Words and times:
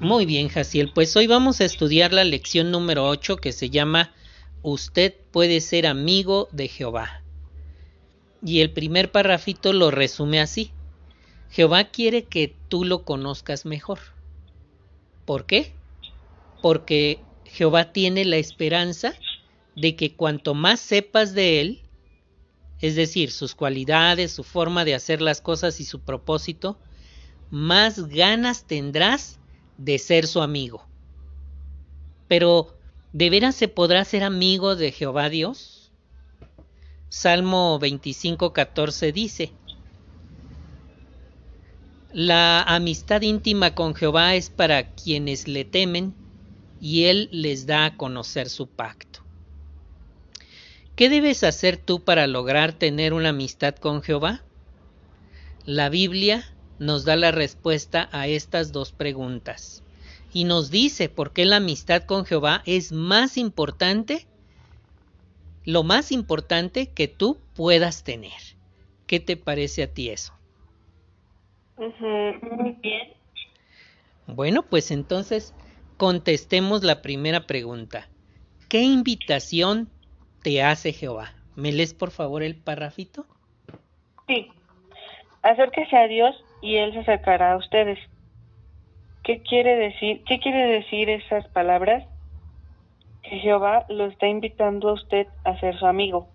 Muy 0.00 0.24
bien, 0.24 0.48
Jaciel. 0.48 0.90
Pues 0.94 1.14
hoy 1.14 1.26
vamos 1.26 1.60
a 1.60 1.66
estudiar 1.66 2.14
la 2.14 2.24
lección 2.24 2.70
número 2.70 3.06
8 3.06 3.36
que 3.36 3.52
se 3.52 3.68
llama 3.68 4.14
Usted 4.62 5.14
puede 5.30 5.60
ser 5.60 5.86
amigo 5.86 6.48
de 6.52 6.68
Jehová. 6.68 7.22
Y 8.42 8.60
el 8.60 8.72
primer 8.72 9.12
parrafito 9.12 9.74
lo 9.74 9.90
resume 9.90 10.40
así. 10.40 10.70
Jehová 11.50 11.90
quiere 11.90 12.24
que 12.24 12.56
tú 12.68 12.86
lo 12.86 13.04
conozcas 13.04 13.66
mejor. 13.66 13.98
¿Por 15.26 15.44
qué? 15.44 15.74
Porque 16.62 17.20
Jehová 17.44 17.92
tiene 17.92 18.24
la 18.24 18.38
esperanza 18.38 19.12
de 19.76 19.96
que 19.96 20.14
cuanto 20.14 20.54
más 20.54 20.80
sepas 20.80 21.34
de 21.34 21.60
Él, 21.60 21.82
es 22.80 22.96
decir, 22.96 23.30
sus 23.30 23.54
cualidades, 23.54 24.32
su 24.32 24.44
forma 24.44 24.86
de 24.86 24.94
hacer 24.94 25.20
las 25.20 25.42
cosas 25.42 25.78
y 25.78 25.84
su 25.84 26.00
propósito, 26.00 26.78
más 27.50 28.08
ganas 28.08 28.66
tendrás 28.66 29.39
de 29.80 29.98
ser 29.98 30.26
su 30.26 30.42
amigo. 30.42 30.86
Pero, 32.28 32.76
¿de 33.12 33.30
veras 33.30 33.56
se 33.56 33.66
podrá 33.66 34.04
ser 34.04 34.22
amigo 34.22 34.76
de 34.76 34.92
Jehová 34.92 35.30
Dios? 35.30 35.90
Salmo 37.08 37.78
25:14 37.80 39.12
dice, 39.12 39.52
La 42.12 42.62
amistad 42.62 43.22
íntima 43.22 43.74
con 43.74 43.94
Jehová 43.94 44.34
es 44.34 44.50
para 44.50 44.94
quienes 44.94 45.48
le 45.48 45.64
temen, 45.64 46.14
y 46.78 47.04
Él 47.04 47.28
les 47.32 47.66
da 47.66 47.86
a 47.86 47.96
conocer 47.96 48.48
su 48.50 48.68
pacto. 48.68 49.20
¿Qué 50.94 51.08
debes 51.08 51.42
hacer 51.42 51.78
tú 51.78 52.04
para 52.04 52.26
lograr 52.26 52.74
tener 52.74 53.14
una 53.14 53.30
amistad 53.30 53.74
con 53.76 54.02
Jehová? 54.02 54.42
La 55.64 55.88
Biblia 55.88 56.44
nos 56.80 57.04
da 57.04 57.14
la 57.14 57.30
respuesta 57.30 58.08
a 58.10 58.26
estas 58.26 58.72
dos 58.72 58.90
preguntas 58.90 59.84
y 60.32 60.44
nos 60.44 60.70
dice 60.70 61.10
por 61.10 61.32
qué 61.32 61.44
la 61.44 61.56
amistad 61.56 62.04
con 62.04 62.24
Jehová 62.24 62.62
es 62.64 62.90
más 62.90 63.36
importante, 63.36 64.26
lo 65.64 65.82
más 65.82 66.10
importante 66.10 66.88
que 66.88 67.06
tú 67.06 67.38
puedas 67.54 68.02
tener. 68.02 68.32
¿Qué 69.06 69.20
te 69.20 69.36
parece 69.36 69.82
a 69.82 69.92
ti 69.92 70.08
eso? 70.08 70.32
muy 71.76 72.72
bien. 72.82 73.14
Bueno, 74.26 74.62
pues 74.62 74.90
entonces 74.90 75.54
contestemos 75.96 76.82
la 76.82 77.02
primera 77.02 77.46
pregunta. 77.46 78.08
¿Qué 78.68 78.82
invitación 78.82 79.90
te 80.42 80.62
hace 80.62 80.92
Jehová? 80.92 81.34
¿Me 81.56 81.72
lees 81.72 81.94
por 81.94 82.10
favor 82.10 82.42
el 82.42 82.56
parrafito? 82.56 83.26
Sí. 84.28 84.48
Acérquese 85.42 85.96
a 85.96 86.06
Dios 86.06 86.36
y 86.60 86.76
Él 86.76 86.92
se 86.92 87.00
acercará 87.00 87.52
a 87.52 87.56
ustedes. 87.56 87.98
¿Qué 89.22 89.42
quiere 89.42 89.76
decir, 89.76 90.22
qué 90.24 90.38
quiere 90.38 90.66
decir 90.66 91.10
esas 91.10 91.46
palabras? 91.48 92.04
Que 93.22 93.38
Jehová 93.38 93.84
lo 93.88 94.06
está 94.06 94.26
invitando 94.26 94.88
a 94.88 94.94
usted 94.94 95.26
a 95.44 95.58
ser 95.60 95.78
su 95.78 95.86
amigo. 95.86 96.28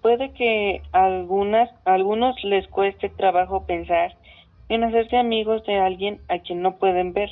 Puede 0.00 0.32
que 0.32 0.82
algunas, 0.92 1.70
algunos 1.84 2.42
les 2.44 2.68
cueste 2.68 3.08
trabajo 3.08 3.66
pensar 3.66 4.14
en 4.68 4.84
hacerse 4.84 5.16
amigos 5.16 5.64
de 5.64 5.78
alguien 5.78 6.20
a 6.28 6.38
quien 6.38 6.62
no 6.62 6.76
pueden 6.76 7.12
ver, 7.12 7.30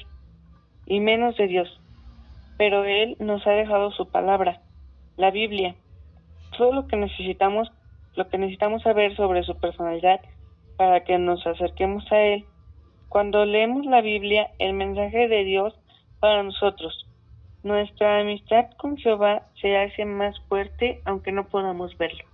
y 0.87 1.01
menos 1.01 1.37
de 1.37 1.47
Dios. 1.47 1.81
Pero 2.59 2.85
Él 2.85 3.17
nos 3.19 3.47
ha 3.47 3.53
dejado 3.53 3.91
su 3.93 4.11
palabra, 4.11 4.61
la 5.17 5.31
Biblia. 5.31 5.75
Todo 6.57 6.73
lo 6.73 6.87
que 6.87 6.97
necesitamos, 6.97 7.71
lo 8.15 8.29
que 8.29 8.39
necesitamos 8.39 8.83
saber 8.83 9.15
sobre 9.17 9.43
su 9.43 9.59
personalidad 9.59 10.21
para 10.83 11.05
que 11.05 11.17
nos 11.17 11.47
acerquemos 11.47 12.03
a 12.11 12.21
Él. 12.21 12.45
Cuando 13.09 13.45
leemos 13.45 13.87
la 13.87 14.01
Biblia, 14.01 14.51
el 14.59 14.73
mensaje 14.73 15.29
de 15.29 15.45
Dios 15.45 15.73
para 16.19 16.43
nosotros, 16.43 17.07
nuestra 17.63 18.19
amistad 18.19 18.65
con 18.79 18.97
Jehová 18.97 19.47
se 19.61 19.77
hace 19.77 20.05
más 20.05 20.35
fuerte 20.49 21.01
aunque 21.05 21.31
no 21.31 21.47
podamos 21.47 21.97
verlo. 21.99 22.25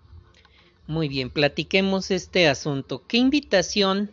Muy 0.87 1.11
bien, 1.11 1.29
platiquemos 1.29 2.11
este 2.11 2.49
asunto. 2.49 3.03
¿Qué 3.07 3.19
invitación 3.19 4.13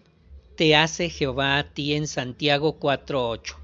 te 0.57 0.75
hace 0.75 1.09
Jehová 1.09 1.57
a 1.57 1.63
ti 1.63 1.93
en 1.93 2.05
Santiago 2.05 2.77
4.8? 2.77 3.55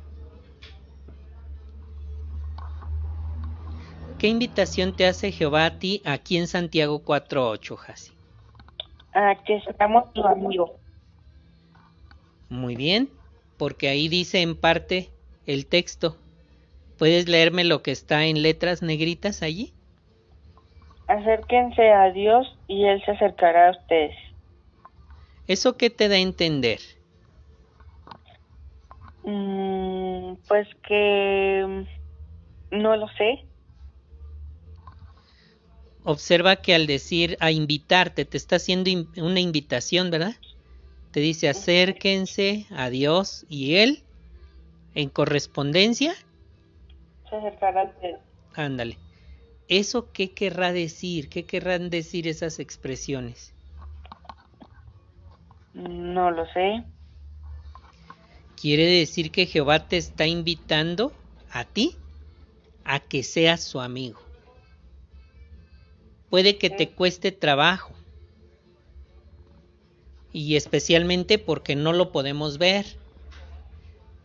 ¿Qué 4.20 4.30
invitación 4.30 4.96
te 4.96 5.06
hace 5.06 5.34
Jehová 5.34 5.66
a 5.66 5.80
ti 5.80 6.02
aquí 6.06 6.38
en 6.38 6.48
Santiago 6.48 7.04
4.8, 7.04 7.76
Jasi? 7.76 8.21
A 9.14 9.36
que 9.44 9.62
seamos 9.62 10.12
tu 10.14 10.24
amigo. 10.24 10.76
Muy 12.50 12.76
bien, 12.76 13.10
porque 13.58 13.90
ahí 13.90 14.08
dice 14.08 14.42
en 14.42 14.56
parte 14.56 15.10
el 15.46 15.66
texto. 15.66 16.18
¿Puedes 16.98 17.28
leerme 17.28 17.64
lo 17.64 17.82
que 17.82 17.92
está 17.92 18.26
en 18.26 18.42
letras 18.42 18.82
negritas 18.82 19.42
allí? 19.42 19.74
Acérquense 21.08 21.90
a 21.90 22.12
Dios 22.12 22.58
y 22.68 22.86
Él 22.86 23.04
se 23.04 23.12
acercará 23.12 23.70
a 23.70 23.72
ustedes. 23.72 24.16
¿Eso 25.48 25.76
qué 25.76 25.90
te 25.90 26.08
da 26.08 26.16
a 26.16 26.20
entender? 26.20 26.80
Mm, 29.24 30.36
pues 30.48 30.68
que 30.88 31.86
no 32.72 32.96
lo 32.96 33.08
sé. 33.10 33.46
Observa 36.04 36.56
que 36.56 36.74
al 36.74 36.88
decir 36.88 37.38
a 37.40 37.52
invitarte, 37.52 38.26
te 38.26 38.38
está 38.38 38.56
haciendo 38.56 38.90
una 39.18 39.40
invitación, 39.40 40.10
¿verdad? 40.10 40.36
Te 41.12 41.20
dice 41.20 41.50
acérquense 41.50 42.66
a 42.72 42.90
Dios 42.90 43.46
y 43.50 43.76
Él 43.76 44.04
en 44.96 45.10
correspondencia. 45.10 46.14
Se 47.30 47.36
acercará 47.36 47.82
a 47.82 47.86
ustedes. 47.86 48.20
Ándale. 48.56 48.98
¿Eso 49.68 50.12
qué 50.12 50.34
querrá 50.34 50.74
decir? 50.74 51.30
¿Qué 51.30 51.46
querrán 51.46 51.90
decir 51.90 52.28
esas 52.28 52.60
expresiones? 52.60 53.54
No 55.74 56.32
lo 56.32 56.46
sé. 56.48 56.84
Quiere 58.60 58.86
decir 58.86 59.32
que 59.32 59.46
Jehová 59.46 59.88
te 59.88 59.98
está 59.98 60.28
invitando 60.28 61.14
a 61.52 61.64
ti 61.64 61.96
a 62.84 63.00
que 63.00 63.24
seas 63.24 63.64
su 63.64 63.80
amigo. 63.80 64.20
Puede 66.32 66.58
que 66.58 66.70
te 66.70 66.88
cueste 66.88 67.34
trabajo. 67.34 67.92
Y 70.32 70.56
especialmente 70.56 71.38
porque 71.38 71.76
no 71.76 71.92
lo 71.92 72.14
podemos 72.14 72.58
ver. 72.58 72.86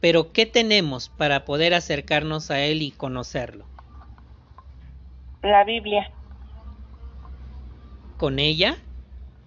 Pero 0.00 0.30
¿qué 0.32 0.46
tenemos 0.46 1.08
para 1.08 1.44
poder 1.44 1.74
acercarnos 1.74 2.52
a 2.52 2.60
Él 2.60 2.82
y 2.82 2.92
conocerlo? 2.92 3.66
La 5.42 5.64
Biblia. 5.64 6.12
Con 8.18 8.38
ella 8.38 8.78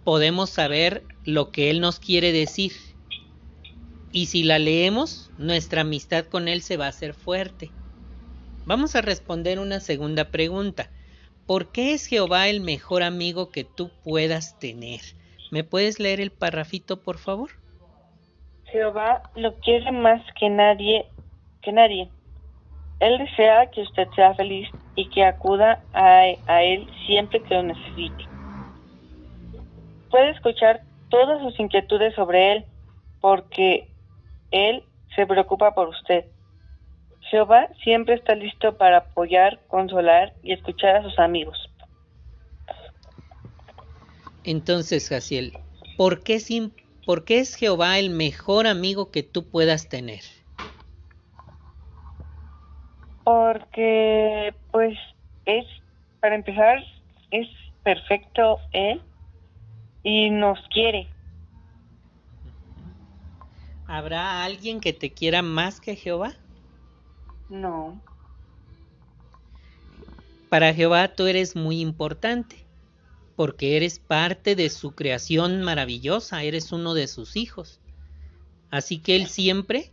podemos 0.03 0.49
saber 0.49 1.05
lo 1.23 1.51
que 1.51 1.69
Él 1.69 1.79
nos 1.79 2.01
quiere 2.01 2.33
decir. 2.33 2.73
Y 4.11 4.25
si 4.25 4.43
la 4.43 4.59
leemos, 4.59 5.31
nuestra 5.37 5.81
amistad 5.81 6.25
con 6.25 6.49
Él 6.49 6.61
se 6.61 6.75
va 6.75 6.87
a 6.87 6.89
hacer 6.89 7.13
fuerte. 7.13 7.71
Vamos 8.65 8.97
a 8.97 9.01
responder 9.01 9.59
una 9.59 9.79
segunda 9.79 10.25
pregunta. 10.25 10.89
¿Por 11.49 11.71
qué 11.71 11.93
es 11.93 12.05
Jehová 12.05 12.47
el 12.47 12.61
mejor 12.61 13.01
amigo 13.01 13.49
que 13.49 13.63
tú 13.63 13.89
puedas 14.03 14.59
tener? 14.59 14.99
¿Me 15.49 15.63
puedes 15.63 15.99
leer 15.99 16.21
el 16.21 16.29
parrafito, 16.29 17.01
por 17.01 17.17
favor? 17.17 17.49
Jehová 18.65 19.23
lo 19.35 19.55
quiere 19.55 19.91
más 19.91 20.21
que 20.39 20.47
nadie, 20.47 21.07
que 21.63 21.71
nadie. 21.71 22.07
Él 22.99 23.17
desea 23.17 23.71
que 23.71 23.81
usted 23.81 24.07
sea 24.15 24.35
feliz 24.35 24.69
y 24.95 25.09
que 25.09 25.25
acuda 25.25 25.81
a, 25.91 26.21
a 26.45 26.61
Él 26.61 26.87
siempre 27.07 27.41
que 27.41 27.55
lo 27.55 27.63
necesite. 27.63 28.25
Puede 30.11 30.29
escuchar 30.29 30.81
todas 31.09 31.41
sus 31.41 31.59
inquietudes 31.59 32.13
sobre 32.13 32.51
Él, 32.51 32.65
porque 33.21 33.87
Él 34.51 34.83
se 35.15 35.25
preocupa 35.25 35.73
por 35.73 35.87
usted. 35.87 36.25
Jehová 37.29 37.69
siempre 37.83 38.15
está 38.15 38.33
listo 38.35 38.77
para 38.77 38.97
apoyar, 38.97 39.59
consolar 39.67 40.33
y 40.41 40.53
escuchar 40.53 40.97
a 40.97 41.03
sus 41.03 41.17
amigos. 41.19 41.57
Entonces, 44.43 45.09
Jaciel, 45.09 45.53
¿por 45.95 46.23
qué, 46.23 46.39
sin, 46.39 46.73
¿por 47.05 47.25
qué 47.25 47.39
es 47.39 47.55
Jehová 47.55 47.99
el 47.99 48.09
mejor 48.09 48.65
amigo 48.65 49.11
que 49.11 49.21
tú 49.21 49.47
puedas 49.47 49.89
tener? 49.89 50.21
Porque, 53.23 54.55
pues, 54.71 54.97
es, 55.45 55.65
para 56.21 56.35
empezar, 56.35 56.79
es 57.29 57.47
perfecto 57.83 58.59
Él 58.71 59.01
y 60.03 60.31
nos 60.31 60.57
quiere. 60.69 61.07
¿Habrá 63.85 64.43
alguien 64.43 64.79
que 64.79 64.93
te 64.93 65.11
quiera 65.11 65.41
más 65.41 65.79
que 65.79 65.95
Jehová? 65.95 66.33
No. 67.49 68.01
Para 70.49 70.73
Jehová 70.73 71.15
tú 71.15 71.27
eres 71.27 71.55
muy 71.55 71.79
importante, 71.79 72.65
porque 73.35 73.77
eres 73.77 73.99
parte 73.99 74.55
de 74.55 74.69
su 74.69 74.91
creación 74.91 75.61
maravillosa, 75.61 76.43
eres 76.43 76.71
uno 76.71 76.93
de 76.93 77.07
sus 77.07 77.35
hijos. 77.35 77.79
Así 78.71 78.99
que 78.99 79.15
Él 79.15 79.27
siempre 79.27 79.91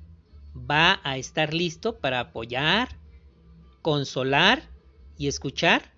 va 0.54 1.00
a 1.04 1.16
estar 1.18 1.54
listo 1.54 1.98
para 1.98 2.20
apoyar, 2.20 2.88
consolar 3.82 4.62
y 5.18 5.28
escuchar 5.28 5.92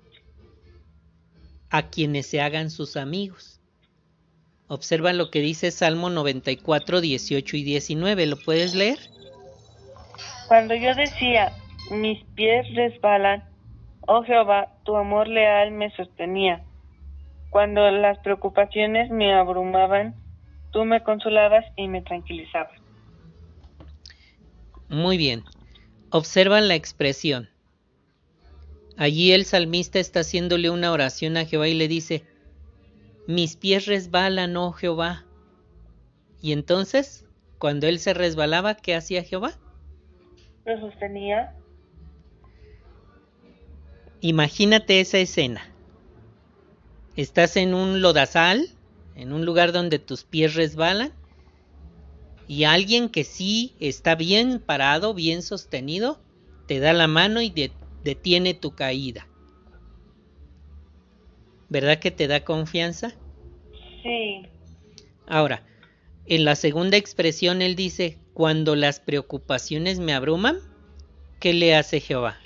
a 1.71 1.89
quienes 1.91 2.27
se 2.27 2.41
hagan 2.41 2.71
sus 2.71 2.97
amigos. 2.97 3.61
Observa 4.67 5.13
lo 5.13 5.31
que 5.31 5.41
dice 5.41 5.71
Salmo 5.71 6.11
94, 6.11 7.01
18 7.01 7.57
y 7.57 7.63
19. 7.63 8.27
¿Lo 8.27 8.37
puedes 8.37 8.75
leer? 8.75 8.99
Cuando 10.49 10.75
yo 10.75 10.95
decía, 10.95 11.53
mis 11.91 12.25
pies 12.35 12.67
resbalan, 12.75 13.45
oh 14.07 14.23
Jehová, 14.23 14.73
tu 14.85 14.97
amor 14.97 15.29
leal 15.29 15.73
me 15.73 15.95
sostenía. 15.95 16.65
Cuando 17.51 17.91
las 17.91 18.19
preocupaciones 18.21 19.11
me 19.11 19.35
abrumaban, 19.35 20.15
tú 20.71 20.87
me 20.87 21.03
consolabas 21.03 21.67
y 21.77 21.89
me 21.89 22.01
tranquilizabas. 22.01 22.81
Muy 24.89 25.19
bien. 25.19 25.45
Observa 26.11 26.63
la 26.63 26.75
expresión. 26.75 27.51
Allí 28.97 29.33
el 29.33 29.45
salmista 29.45 29.99
está 29.99 30.21
haciéndole 30.21 30.71
una 30.71 30.93
oración 30.93 31.37
a 31.37 31.45
Jehová 31.45 31.69
y 31.69 31.75
le 31.75 31.89
dice, 31.89 32.25
mis 33.27 33.57
pies 33.57 33.85
resbalan, 33.85 34.57
oh 34.57 34.73
Jehová. 34.73 35.27
Y 36.41 36.53
entonces, 36.53 37.27
cuando 37.59 37.87
él 37.87 37.99
se 37.99 38.15
resbalaba, 38.15 38.75
¿qué 38.75 38.95
hacía 38.95 39.23
Jehová? 39.23 39.59
Lo 40.69 40.79
sostenía. 40.81 41.51
Imagínate 44.21 45.01
esa 45.01 45.17
escena. 45.17 45.63
Estás 47.17 47.57
en 47.57 47.73
un 47.73 48.03
lodazal, 48.03 48.69
en 49.15 49.33
un 49.33 49.47
lugar 49.47 49.73
donde 49.73 49.99
tus 49.99 50.25
pies 50.25 50.55
resbalan, 50.55 51.15
y 52.47 52.65
alguien 52.65 53.09
que 53.09 53.25
sí 53.25 53.77
está 53.81 54.15
bien 54.15 54.61
parado, 54.61 55.15
bien 55.15 55.41
sostenido, 55.41 56.21
te 56.67 56.81
da 56.81 56.93
la 56.93 57.07
mano 57.07 57.41
y 57.41 57.73
detiene 58.05 58.53
tu 58.53 58.75
caída. 58.75 59.27
¿Verdad 61.71 61.99
que 61.99 62.11
te 62.11 62.27
da 62.27 62.45
confianza? 62.45 63.15
Sí. 64.03 64.43
Ahora, 65.27 65.63
en 66.27 66.45
la 66.45 66.57
segunda 66.57 66.99
expresión 66.99 67.63
él 67.63 67.75
dice, 67.75 68.19
cuando 68.39 68.77
las 68.77 69.01
preocupaciones 69.01 69.99
me 69.99 70.15
abruman, 70.15 70.59
¿qué 71.41 71.53
le 71.53 71.75
hace 71.75 71.99
Jehová? 71.99 72.37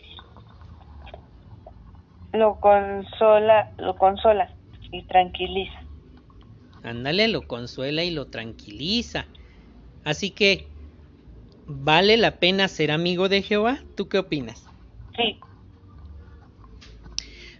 Lo 2.32 2.58
consola, 2.60 3.70
lo 3.76 3.94
consola 3.98 4.50
y 4.90 5.02
tranquiliza. 5.02 5.78
Ándale, 6.82 7.28
lo 7.28 7.46
consuela 7.46 8.04
y 8.04 8.10
lo 8.10 8.28
tranquiliza. 8.28 9.26
Así 10.02 10.30
que, 10.30 10.66
¿vale 11.66 12.16
la 12.16 12.38
pena 12.38 12.68
ser 12.68 12.90
amigo 12.90 13.28
de 13.28 13.42
Jehová? 13.42 13.78
¿Tú 13.94 14.08
qué 14.08 14.16
opinas? 14.16 14.64
Sí. 15.14 15.38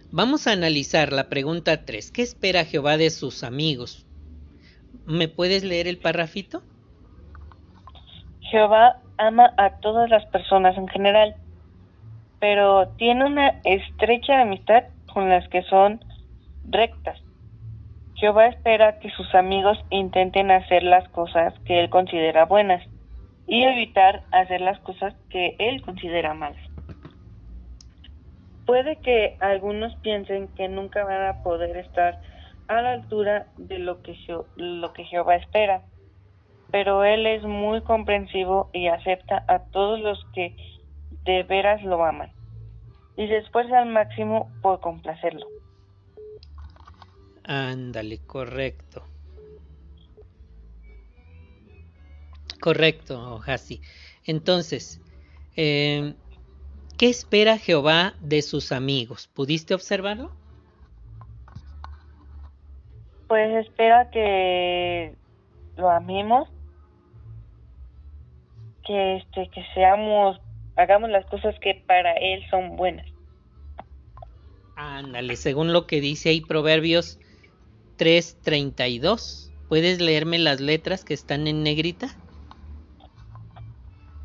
Vamos 0.09 0.47
a 0.47 0.53
analizar 0.53 1.13
la 1.13 1.29
pregunta 1.29 1.85
3. 1.85 2.09
¿Qué 2.09 2.23
espera 2.23 2.65
Jehová 2.65 2.97
de 2.97 3.11
sus 3.11 3.43
amigos? 3.43 4.07
¿Me 5.05 5.27
puedes 5.27 5.63
leer 5.63 5.87
el 5.87 5.99
parrafito? 5.99 6.63
Jehová 8.53 8.97
ama 9.17 9.51
a 9.57 9.79
todas 9.79 10.11
las 10.11 10.27
personas 10.27 10.77
en 10.77 10.87
general, 10.87 11.35
pero 12.39 12.87
tiene 12.99 13.25
una 13.25 13.59
estrecha 13.63 14.41
amistad 14.41 14.83
con 15.11 15.27
las 15.27 15.47
que 15.49 15.63
son 15.63 15.99
rectas. 16.69 17.19
Jehová 18.13 18.45
espera 18.45 18.99
que 18.99 19.09
sus 19.09 19.33
amigos 19.33 19.83
intenten 19.89 20.51
hacer 20.51 20.83
las 20.83 21.09
cosas 21.09 21.55
que 21.65 21.79
él 21.79 21.89
considera 21.89 22.45
buenas 22.45 22.83
y 23.47 23.63
evitar 23.63 24.21
hacer 24.31 24.61
las 24.61 24.79
cosas 24.81 25.15
que 25.31 25.55
él 25.57 25.81
considera 25.81 26.35
malas. 26.35 26.61
Puede 28.67 28.97
que 28.97 29.35
algunos 29.39 29.95
piensen 30.03 30.47
que 30.49 30.69
nunca 30.69 31.03
van 31.03 31.25
a 31.25 31.41
poder 31.41 31.75
estar 31.75 32.21
a 32.67 32.83
la 32.83 32.91
altura 32.91 33.47
de 33.57 33.79
lo 33.79 34.03
que, 34.03 34.15
lo 34.57 34.93
que 34.93 35.05
Jehová 35.05 35.37
espera, 35.37 35.81
pero 36.73 37.03
Él 37.03 37.27
es 37.27 37.43
muy 37.43 37.83
comprensivo 37.83 38.71
y 38.73 38.87
acepta 38.87 39.45
a 39.47 39.59
todos 39.59 39.99
los 39.99 40.19
que 40.33 40.55
de 41.23 41.43
veras 41.43 41.83
lo 41.83 42.03
aman 42.03 42.31
y 43.15 43.27
se 43.27 43.37
esfuerza 43.37 43.77
al 43.77 43.89
máximo 43.89 44.51
por 44.63 44.79
complacerlo. 44.79 45.45
Ándale, 47.43 48.25
correcto. 48.25 49.03
Correcto, 52.59 53.39
Hasi. 53.45 53.79
Entonces, 54.25 54.99
eh, 55.55 56.15
¿qué 56.97 57.07
espera 57.07 57.59
Jehová 57.59 58.15
de 58.19 58.41
sus 58.41 58.71
amigos? 58.71 59.27
¿Pudiste 59.27 59.75
observarlo? 59.75 60.31
Pues 63.27 63.63
espera 63.63 64.09
que 64.09 65.13
lo 65.77 65.91
amemos, 65.91 66.49
que 68.85 69.17
este, 69.17 69.49
que 69.49 69.63
seamos, 69.73 70.39
hagamos 70.75 71.09
las 71.09 71.25
cosas 71.27 71.55
que 71.59 71.83
para 71.87 72.13
él 72.13 72.43
son 72.49 72.75
buenas. 72.75 73.07
Ándale, 74.75 75.35
según 75.35 75.71
lo 75.71 75.85
que 75.87 76.01
dice 76.01 76.29
ahí 76.29 76.41
Proverbios 76.41 77.19
3.32. 77.97 79.51
¿Puedes 79.69 80.01
leerme 80.01 80.39
las 80.39 80.59
letras 80.59 81.05
que 81.05 81.13
están 81.13 81.47
en 81.47 81.63
negrita? 81.63 82.07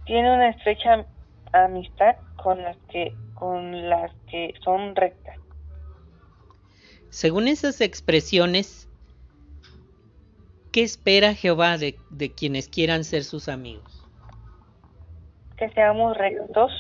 Tiene 0.06 0.32
una 0.32 0.50
estrecha 0.50 1.06
amistad 1.52 2.16
con 2.37 2.62
las 2.62 2.76
que, 2.90 3.14
con 3.34 3.88
las 3.88 4.11
que 4.31 4.54
son 4.64 4.96
rectas. 4.96 5.37
Según 7.11 7.49
esas 7.49 7.81
expresiones, 7.81 8.88
¿qué 10.72 10.82
espera 10.82 11.34
Jehová 11.34 11.78
de, 11.78 11.99
de 12.11 12.32
quienes 12.32 12.69
quieran 12.69 13.04
ser 13.04 13.25
sus 13.25 13.49
amigos? 13.49 13.98
Que 15.58 15.69
seamos 15.70 16.16
rectos. 16.16 16.72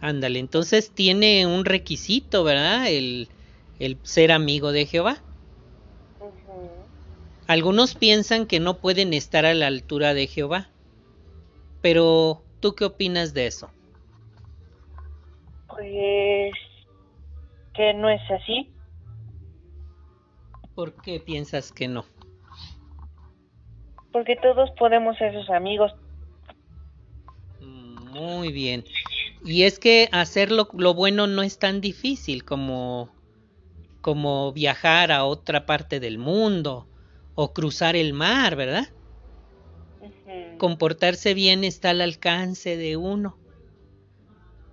Ándale, 0.00 0.38
entonces 0.38 0.90
tiene 0.90 1.46
un 1.46 1.64
requisito, 1.64 2.44
¿verdad? 2.44 2.86
El, 2.88 3.28
el 3.78 3.98
ser 4.02 4.32
amigo 4.32 4.72
de 4.72 4.86
Jehová. 4.86 5.18
Algunos 7.46 7.94
piensan 7.94 8.46
que 8.46 8.60
no 8.60 8.78
pueden 8.78 9.12
estar 9.12 9.44
a 9.44 9.54
la 9.54 9.66
altura 9.66 10.14
de 10.14 10.26
Jehová, 10.26 10.68
pero 11.80 12.42
¿tú 12.60 12.74
qué 12.74 12.84
opinas 12.84 13.34
de 13.34 13.46
eso? 13.46 13.70
Pues 15.68 16.54
que 17.74 17.94
no 17.94 18.08
es 18.08 18.22
así. 18.30 18.72
¿Por 20.74 20.94
qué 21.02 21.20
piensas 21.20 21.72
que 21.72 21.88
no? 21.88 22.04
Porque 24.12 24.36
todos 24.36 24.70
podemos 24.78 25.16
ser 25.18 25.34
sus 25.34 25.50
amigos. 25.50 25.92
Muy 28.12 28.52
bien. 28.52 28.84
Y 29.44 29.64
es 29.64 29.78
que 29.78 30.08
hacer 30.12 30.52
lo, 30.52 30.68
lo 30.74 30.94
bueno 30.94 31.26
no 31.26 31.42
es 31.42 31.58
tan 31.58 31.80
difícil 31.80 32.44
como 32.44 33.10
como 34.02 34.52
viajar 34.52 35.12
a 35.12 35.24
otra 35.24 35.64
parte 35.64 36.00
del 36.00 36.18
mundo 36.18 36.86
o 37.34 37.54
cruzar 37.54 37.96
el 37.96 38.12
mar, 38.12 38.56
¿verdad? 38.56 38.88
Comportarse 40.58 41.34
bien 41.34 41.64
está 41.64 41.90
al 41.90 42.00
alcance 42.00 42.76
de 42.76 42.96
uno. 42.96 43.38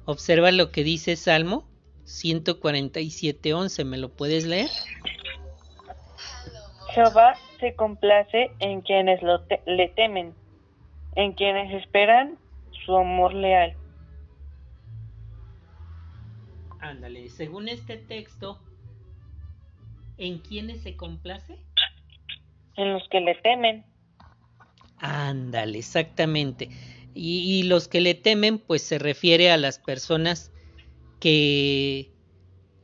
Observa 0.05 0.51
lo 0.51 0.71
que 0.71 0.83
dice 0.83 1.15
Salmo 1.15 1.67
147.11, 2.05 3.85
¿me 3.85 3.97
lo 3.97 4.09
puedes 4.09 4.45
leer? 4.45 4.69
Jehová 6.93 7.35
se 7.59 7.75
complace 7.75 8.51
en 8.59 8.81
quienes 8.81 9.21
lo 9.21 9.43
le 9.67 9.89
temen, 9.89 10.33
en 11.15 11.33
quienes 11.33 11.71
esperan 11.73 12.37
su 12.89 12.97
amor 12.97 13.35
leal. 13.35 13.77
Ándale, 16.79 17.29
según 17.29 17.69
este 17.69 17.97
texto, 17.97 18.59
¿En 20.19 20.39
quiénes 20.39 20.81
se 20.81 20.97
complace? 20.97 21.57
En 22.75 22.91
los 22.91 23.07
que 23.09 23.21
le 23.21 23.35
temen. 23.35 23.85
Ándale, 24.97 25.79
exactamente. 25.79 26.69
Y, 27.13 27.63
los 27.63 27.87
que 27.87 28.01
le 28.01 28.15
temen, 28.15 28.59
pues 28.59 28.81
se 28.81 28.99
refiere 28.99 29.49
a 29.49 29.55
las 29.55 29.79
personas 29.79 30.51
que 31.21 32.11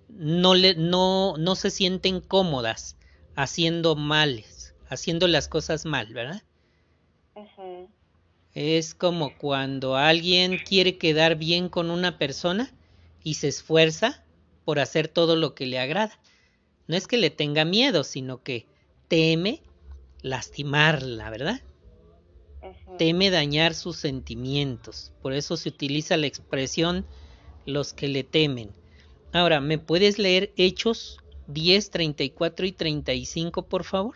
no, 0.07 0.55
le, 0.55 0.75
no, 0.75 1.35
no 1.37 1.55
se 1.55 1.71
sienten 1.71 2.21
cómodas 2.21 2.97
haciendo 3.35 3.97
males, 3.97 4.73
haciendo 4.87 5.27
las 5.27 5.49
cosas 5.49 5.85
mal, 5.85 6.13
¿verdad? 6.13 6.41
Es 8.55 8.95
como 8.95 9.37
cuando 9.37 9.97
alguien 9.97 10.57
quiere 10.57 10.97
quedar 10.97 11.35
bien 11.35 11.69
con 11.69 11.91
una 11.91 12.17
persona 12.17 12.73
y 13.21 13.35
se 13.35 13.49
esfuerza 13.49 14.23
por 14.63 14.79
hacer 14.79 15.07
todo 15.07 15.35
lo 15.35 15.53
que 15.53 15.65
le 15.65 15.77
agrada. 15.77 16.17
No 16.87 16.95
es 16.95 17.07
que 17.07 17.17
le 17.17 17.29
tenga 17.29 17.65
miedo, 17.65 18.03
sino 18.03 18.41
que 18.43 18.65
teme 19.07 19.61
lastimarla, 20.21 21.29
¿verdad? 21.29 21.61
teme 22.97 23.29
dañar 23.29 23.73
sus 23.73 23.97
sentimientos. 23.97 25.13
Por 25.21 25.33
eso 25.33 25.57
se 25.57 25.69
utiliza 25.69 26.17
la 26.17 26.27
expresión 26.27 27.05
los 27.65 27.93
que 27.93 28.07
le 28.07 28.23
temen. 28.23 28.71
Ahora, 29.33 29.59
¿me 29.59 29.77
puedes 29.77 30.17
leer 30.17 30.53
Hechos 30.55 31.19
10, 31.47 31.91
34 31.91 32.65
y 32.65 32.71
35, 32.71 33.63
por 33.63 33.83
favor? 33.83 34.15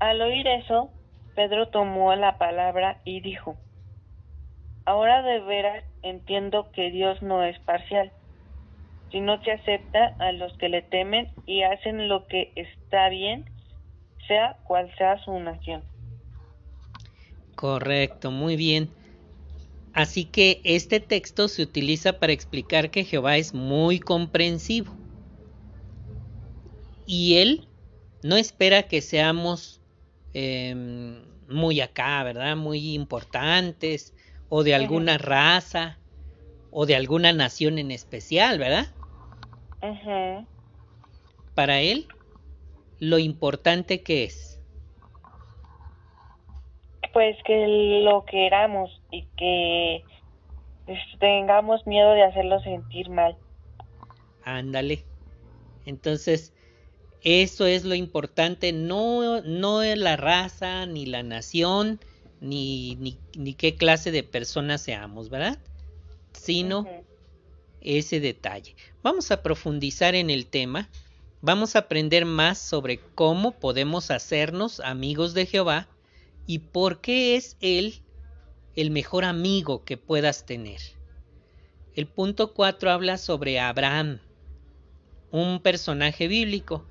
Al 0.00 0.22
oír 0.22 0.46
eso, 0.46 0.90
Pedro 1.34 1.68
tomó 1.68 2.14
la 2.14 2.38
palabra 2.38 3.00
y 3.04 3.20
dijo, 3.20 3.56
Ahora 4.86 5.22
de 5.22 5.40
veras 5.40 5.84
entiendo 6.02 6.70
que 6.72 6.90
Dios 6.90 7.22
no 7.22 7.42
es 7.42 7.58
parcial, 7.60 8.12
sino 9.10 9.40
que 9.40 9.52
acepta 9.52 10.14
a 10.18 10.32
los 10.32 10.56
que 10.58 10.68
le 10.68 10.82
temen 10.82 11.30
y 11.46 11.62
hacen 11.62 12.08
lo 12.08 12.26
que 12.26 12.52
está 12.54 13.08
bien, 13.08 13.48
sea 14.26 14.58
cual 14.64 14.92
sea 14.98 15.22
su 15.24 15.38
nación. 15.38 15.82
Correcto, 17.54 18.30
muy 18.30 18.56
bien. 18.56 18.90
Así 19.94 20.24
que 20.24 20.60
este 20.64 21.00
texto 21.00 21.48
se 21.48 21.62
utiliza 21.62 22.18
para 22.18 22.32
explicar 22.32 22.90
que 22.90 23.04
Jehová 23.04 23.36
es 23.36 23.54
muy 23.54 24.00
comprensivo. 24.00 24.92
Y 27.06 27.38
él 27.38 27.68
no 28.22 28.36
espera 28.36 28.82
que 28.82 29.00
seamos 29.00 29.80
em, 30.34 31.22
muy 31.48 31.80
acá, 31.80 32.22
¿verdad? 32.22 32.56
Muy 32.56 32.94
importantes, 32.94 34.14
o 34.48 34.62
de 34.62 34.74
alguna 34.74 35.18
raza, 35.18 35.98
o 36.70 36.86
de 36.86 36.96
alguna 36.96 37.32
nación 37.32 37.78
en 37.78 37.90
especial, 37.90 38.58
¿verdad? 38.58 38.86
Para 41.54 41.80
él, 41.80 42.06
lo 42.98 43.18
importante 43.18 44.02
que 44.02 44.24
es 44.24 44.54
pues 47.14 47.36
que 47.44 48.02
lo 48.02 48.24
queramos 48.24 48.90
y 49.12 49.22
que 49.36 50.04
pues, 50.84 50.98
tengamos 51.20 51.86
miedo 51.86 52.12
de 52.12 52.24
hacerlo 52.24 52.60
sentir 52.60 53.08
mal. 53.08 53.36
Ándale. 54.44 55.04
Entonces, 55.86 56.53
eso 57.24 57.66
es 57.66 57.84
lo 57.84 57.94
importante, 57.94 58.72
no, 58.72 59.40
no 59.40 59.82
es 59.82 59.98
la 59.98 60.16
raza, 60.16 60.84
ni 60.84 61.06
la 61.06 61.22
nación, 61.22 61.98
ni, 62.40 63.18
ni, 63.36 63.54
qué 63.54 63.76
clase 63.76 64.10
de 64.10 64.22
personas 64.22 64.82
seamos, 64.82 65.30
¿verdad? 65.30 65.58
Sino 66.34 66.86
ese 67.80 68.20
detalle. 68.20 68.76
Vamos 69.02 69.30
a 69.30 69.42
profundizar 69.42 70.14
en 70.14 70.28
el 70.28 70.44
tema, 70.44 70.90
vamos 71.40 71.76
a 71.76 71.80
aprender 71.80 72.26
más 72.26 72.58
sobre 72.58 73.00
cómo 73.14 73.52
podemos 73.52 74.10
hacernos 74.10 74.80
amigos 74.80 75.32
de 75.32 75.46
Jehová 75.46 75.88
y 76.46 76.58
por 76.58 77.00
qué 77.00 77.36
es 77.36 77.56
Él 77.60 78.02
el 78.76 78.90
mejor 78.90 79.24
amigo 79.24 79.84
que 79.84 79.96
puedas 79.96 80.44
tener. 80.44 80.80
El 81.94 82.06
punto 82.06 82.52
4 82.52 82.90
habla 82.90 83.16
sobre 83.16 83.60
Abraham, 83.60 84.18
un 85.30 85.60
personaje 85.60 86.28
bíblico. 86.28 86.84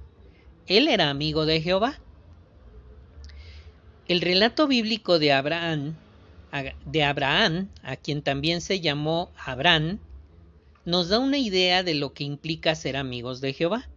Él 0.67 0.87
era 0.87 1.09
amigo 1.09 1.45
de 1.45 1.61
Jehová. 1.61 1.99
El 4.07 4.21
relato 4.21 4.67
bíblico 4.67 5.19
de 5.19 5.33
Abraham, 5.33 5.95
de 6.85 7.03
Abraham, 7.03 7.69
a 7.83 7.95
quien 7.95 8.21
también 8.21 8.61
se 8.61 8.79
llamó 8.79 9.31
Abraham, 9.37 9.99
nos 10.85 11.09
da 11.09 11.19
una 11.19 11.37
idea 11.37 11.83
de 11.83 11.95
lo 11.95 12.13
que 12.13 12.23
implica 12.23 12.75
ser 12.75 12.97
amigos 12.97 13.41
de 13.41 13.53
Jehová. 13.53 13.89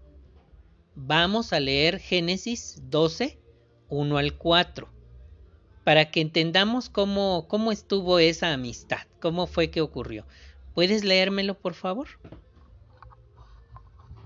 Vamos 0.95 1.53
a 1.53 1.61
leer 1.61 1.99
Génesis 1.99 2.83
12, 2.89 3.39
1 3.89 4.19
al 4.19 4.35
4 4.35 4.97
para 5.87 6.07
que 6.11 6.21
entendamos 6.21 6.91
cómo, 6.91 7.47
cómo 7.47 7.71
estuvo 7.71 8.19
esa 8.19 8.53
amistad, 8.53 9.07
cómo 9.21 9.47
fue 9.47 9.71
que 9.71 9.81
ocurrió. 9.81 10.25
¿Puedes 10.75 11.05
leérmelo, 11.05 11.55
por 11.55 11.75
favor? 11.75 12.09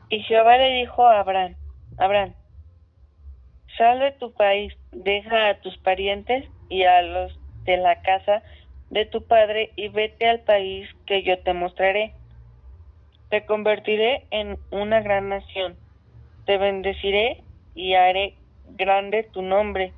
Y 0.09 0.21
Jehová 0.23 0.57
le 0.57 0.81
dijo 0.81 1.07
a 1.07 1.21
Abraham, 1.21 1.57
Abraham, 2.01 2.35
sal 3.77 3.99
de 3.99 4.13
tu 4.13 4.33
país, 4.33 4.73
deja 4.91 5.51
a 5.51 5.61
tus 5.61 5.77
parientes 5.77 6.49
y 6.71 6.85
a 6.85 7.03
los 7.03 7.39
de 7.65 7.77
la 7.77 8.01
casa 8.01 8.43
de 8.89 9.05
tu 9.05 9.27
padre 9.27 9.73
y 9.77 9.89
vete 9.89 10.27
al 10.27 10.41
país 10.41 10.89
que 11.05 11.23
yo 11.23 11.39
te 11.41 11.53
mostraré. 11.53 12.15
Te 13.29 13.45
convertiré 13.45 14.25
en 14.31 14.59
una 14.71 15.03
gran 15.03 15.29
nación, 15.29 15.77
te 16.47 16.57
bendeciré 16.57 17.43
y 17.75 17.93
haré 17.93 18.35
grande 18.79 19.25
tu 19.25 19.43
nombre 19.43 19.93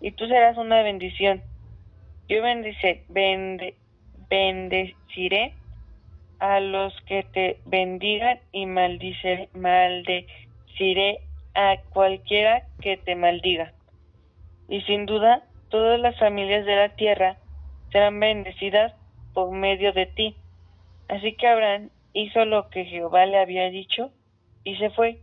y 0.00 0.12
tú 0.12 0.28
serás 0.28 0.56
una 0.56 0.82
bendición. 0.82 1.42
Yo 2.28 2.42
bendice, 2.42 3.02
bendeciré 4.30 5.52
a 6.38 6.60
los 6.60 6.94
que 7.06 7.24
te 7.24 7.58
bendigan 7.66 8.38
y 8.52 8.66
maldice, 8.66 9.48
maldeciré 10.78 11.20
a 11.54 11.76
cualquiera 11.90 12.66
que 12.80 12.96
te 12.96 13.16
maldiga. 13.16 13.72
Y 14.68 14.80
sin 14.82 15.06
duda, 15.06 15.44
todas 15.70 15.98
las 16.00 16.18
familias 16.18 16.64
de 16.66 16.76
la 16.76 16.88
tierra 16.90 17.38
serán 17.90 18.20
bendecidas 18.20 18.94
por 19.34 19.50
medio 19.50 19.92
de 19.92 20.06
ti. 20.06 20.36
Así 21.08 21.34
que 21.34 21.46
Abraham 21.46 21.90
hizo 22.12 22.44
lo 22.44 22.68
que 22.68 22.84
Jehová 22.84 23.26
le 23.26 23.40
había 23.40 23.70
dicho 23.70 24.10
y 24.64 24.76
se 24.76 24.90
fue. 24.90 25.20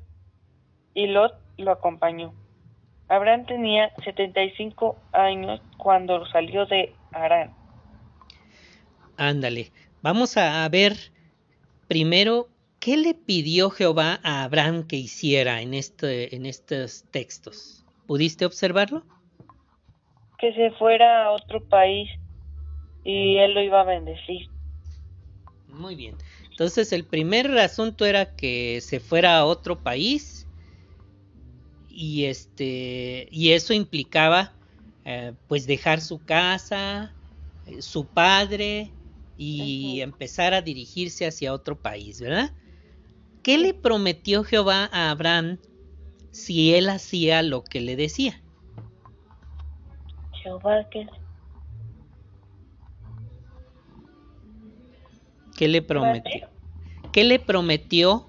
Y 0.93 1.07
Lot 1.07 1.33
lo 1.57 1.71
acompañó. 1.71 2.33
Abraham 3.07 3.45
tenía 3.45 3.91
75 4.03 4.97
años 5.11 5.61
cuando 5.77 6.25
salió 6.27 6.65
de 6.65 6.93
Arán. 7.11 7.53
Ándale, 9.17 9.71
vamos 10.01 10.37
a 10.37 10.67
ver 10.69 10.93
primero 11.87 12.47
qué 12.85 12.97
le 12.97 13.15
pidió 13.15 13.71
Jehová 13.71 14.19
a 14.21 14.43
Abraham 14.43 14.85
que 14.85 14.95
hiciera 14.95 15.59
en, 15.63 15.73
este, 15.73 16.35
en 16.35 16.45
estos 16.45 17.03
textos. 17.09 17.83
¿Pudiste 18.05 18.45
observarlo? 18.45 19.03
Que 20.37 20.53
se 20.53 20.69
fuera 20.77 21.25
a 21.25 21.31
otro 21.31 21.67
país 21.67 22.07
y 23.03 23.37
él 23.37 23.55
lo 23.55 23.63
iba 23.63 23.81
a 23.81 23.85
bendecir. 23.85 24.47
Muy 25.67 25.95
bien. 25.95 26.15
Entonces 26.51 26.93
el 26.93 27.05
primer 27.05 27.49
asunto 27.57 28.05
era 28.05 28.35
que 28.35 28.79
se 28.81 28.99
fuera 28.99 29.39
a 29.39 29.45
otro 29.45 29.81
país 29.81 30.47
y 31.89 32.25
este 32.25 33.27
y 33.31 33.53
eso 33.53 33.73
implicaba 33.73 34.53
eh, 35.05 35.33
pues 35.47 35.65
dejar 35.65 36.01
su 36.01 36.23
casa 36.23 37.15
eh, 37.65 37.81
su 37.81 38.05
padre 38.05 38.91
y 39.37 40.01
empezar 40.01 40.53
a 40.53 40.61
dirigirse 40.61 41.25
hacia 41.25 41.51
otro 41.51 41.81
país 41.81 42.21
verdad 42.21 42.51
qué 43.45 43.59
le 43.59 43.75
prometió 43.75 44.43
Jehová 44.43 44.89
a 44.91 45.11
Abraham 45.11 45.59
si 46.31 46.73
él 46.73 46.89
hacía 46.89 47.43
lo 47.43 47.63
que 47.63 47.79
le 47.79 47.95
decía 47.95 48.41
Jehová 50.41 50.89
qué 50.89 51.07
¿Qué 55.55 55.69
le 55.69 55.81
prometió? 55.81 56.49
¿Qué 57.13 57.23
le 57.23 57.39
prometió 57.39 58.27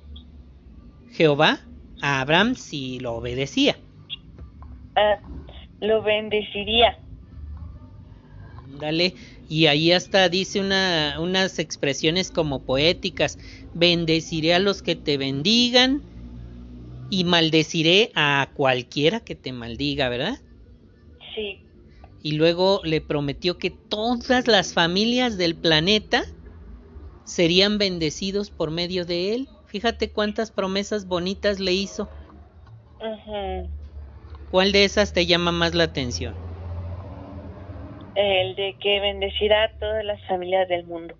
Jehová 1.10 1.60
a 2.02 2.20
Abraham 2.20 2.54
si 2.54 3.00
lo 3.00 3.14
obedecía. 3.14 3.76
Ah, 4.96 5.18
lo 5.80 6.02
bendeciría. 6.02 6.98
Dale, 8.78 9.14
y 9.48 9.66
ahí 9.66 9.92
hasta 9.92 10.28
dice 10.28 10.60
una, 10.60 11.16
unas 11.20 11.58
expresiones 11.58 12.30
como 12.30 12.64
poéticas, 12.64 13.38
bendeciré 13.72 14.54
a 14.54 14.58
los 14.58 14.82
que 14.82 14.96
te 14.96 15.16
bendigan 15.16 16.02
y 17.08 17.24
maldeciré 17.24 18.10
a 18.14 18.52
cualquiera 18.54 19.20
que 19.20 19.36
te 19.36 19.52
maldiga, 19.52 20.08
¿verdad? 20.08 20.42
Sí. 21.34 21.60
Y 22.22 22.32
luego 22.32 22.80
le 22.82 23.00
prometió 23.00 23.58
que 23.58 23.70
todas 23.70 24.48
las 24.48 24.72
familias 24.72 25.38
del 25.38 25.56
planeta 25.56 26.24
serían 27.24 27.78
bendecidos 27.78 28.50
por 28.50 28.70
medio 28.70 29.04
de 29.04 29.34
él. 29.34 29.48
Fíjate 29.66 30.10
cuántas 30.10 30.50
promesas 30.50 31.06
bonitas 31.06 31.60
le 31.60 31.72
hizo. 31.72 32.08
¿Cuál 34.50 34.72
de 34.72 34.84
esas 34.84 35.12
te 35.12 35.26
llama 35.26 35.52
más 35.52 35.74
la 35.74 35.84
atención? 35.84 36.45
El 38.16 38.56
de 38.56 38.76
que 38.80 39.00
bendecirá 39.00 39.64
a 39.64 39.78
todas 39.78 40.04
las 40.04 40.24
familias 40.26 40.68
del 40.68 40.84
mundo. 40.84 41.14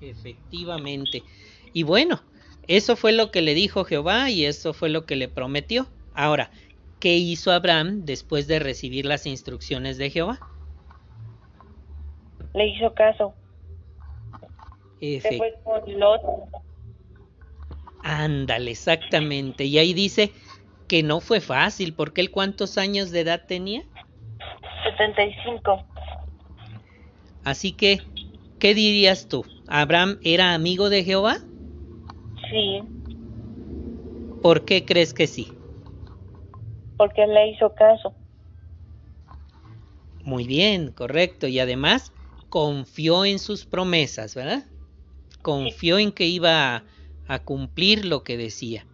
Efectivamente. 0.00 1.22
Y 1.72 1.82
bueno, 1.82 2.22
eso 2.66 2.96
fue 2.96 3.12
lo 3.12 3.30
que 3.30 3.42
le 3.42 3.54
dijo 3.54 3.84
Jehová 3.84 4.30
y 4.30 4.46
eso 4.46 4.72
fue 4.72 4.88
lo 4.88 5.04
que 5.04 5.16
le 5.16 5.28
prometió. 5.28 5.86
Ahora, 6.14 6.50
¿qué 6.98 7.16
hizo 7.16 7.52
Abraham 7.52 8.04
después 8.04 8.46
de 8.46 8.58
recibir 8.58 9.04
las 9.04 9.26
instrucciones 9.26 9.98
de 9.98 10.10
Jehová? 10.10 10.40
Le 12.54 12.66
hizo 12.68 12.94
caso. 12.94 13.34
Se 15.00 15.36
fue 15.38 15.54
con 15.64 15.98
Lot 15.98 16.20
Ándale, 18.02 18.70
exactamente. 18.70 19.64
Y 19.64 19.78
ahí 19.78 19.94
dice 19.94 20.32
que 20.88 21.02
no 21.02 21.20
fue 21.20 21.40
fácil, 21.40 21.94
porque 21.94 22.20
él 22.20 22.30
cuántos 22.30 22.78
años 22.78 23.10
de 23.10 23.20
edad 23.20 23.42
tenía? 23.46 23.84
75. 24.84 25.82
Así 27.44 27.72
que, 27.72 28.00
¿qué 28.58 28.74
dirías 28.74 29.28
tú? 29.28 29.44
¿Abraham 29.66 30.18
era 30.22 30.54
amigo 30.54 30.90
de 30.90 31.04
Jehová? 31.04 31.38
Sí, 32.50 32.82
¿Por 34.42 34.64
qué 34.64 34.84
crees 34.84 35.12
que 35.14 35.26
sí? 35.26 35.48
porque 36.96 37.26
le 37.26 37.48
hizo 37.48 37.74
caso. 37.74 38.14
Muy 40.22 40.46
bien, 40.46 40.92
correcto. 40.92 41.46
Y 41.46 41.58
además 41.58 42.12
confió 42.50 43.24
en 43.24 43.38
sus 43.38 43.64
promesas, 43.64 44.34
¿verdad? 44.34 44.64
Confió 45.40 45.98
en 45.98 46.12
que 46.12 46.26
iba 46.26 46.76
a, 46.76 46.84
a 47.26 47.38
cumplir 47.38 48.04
lo 48.04 48.22
que 48.22 48.36
decía. 48.36 48.86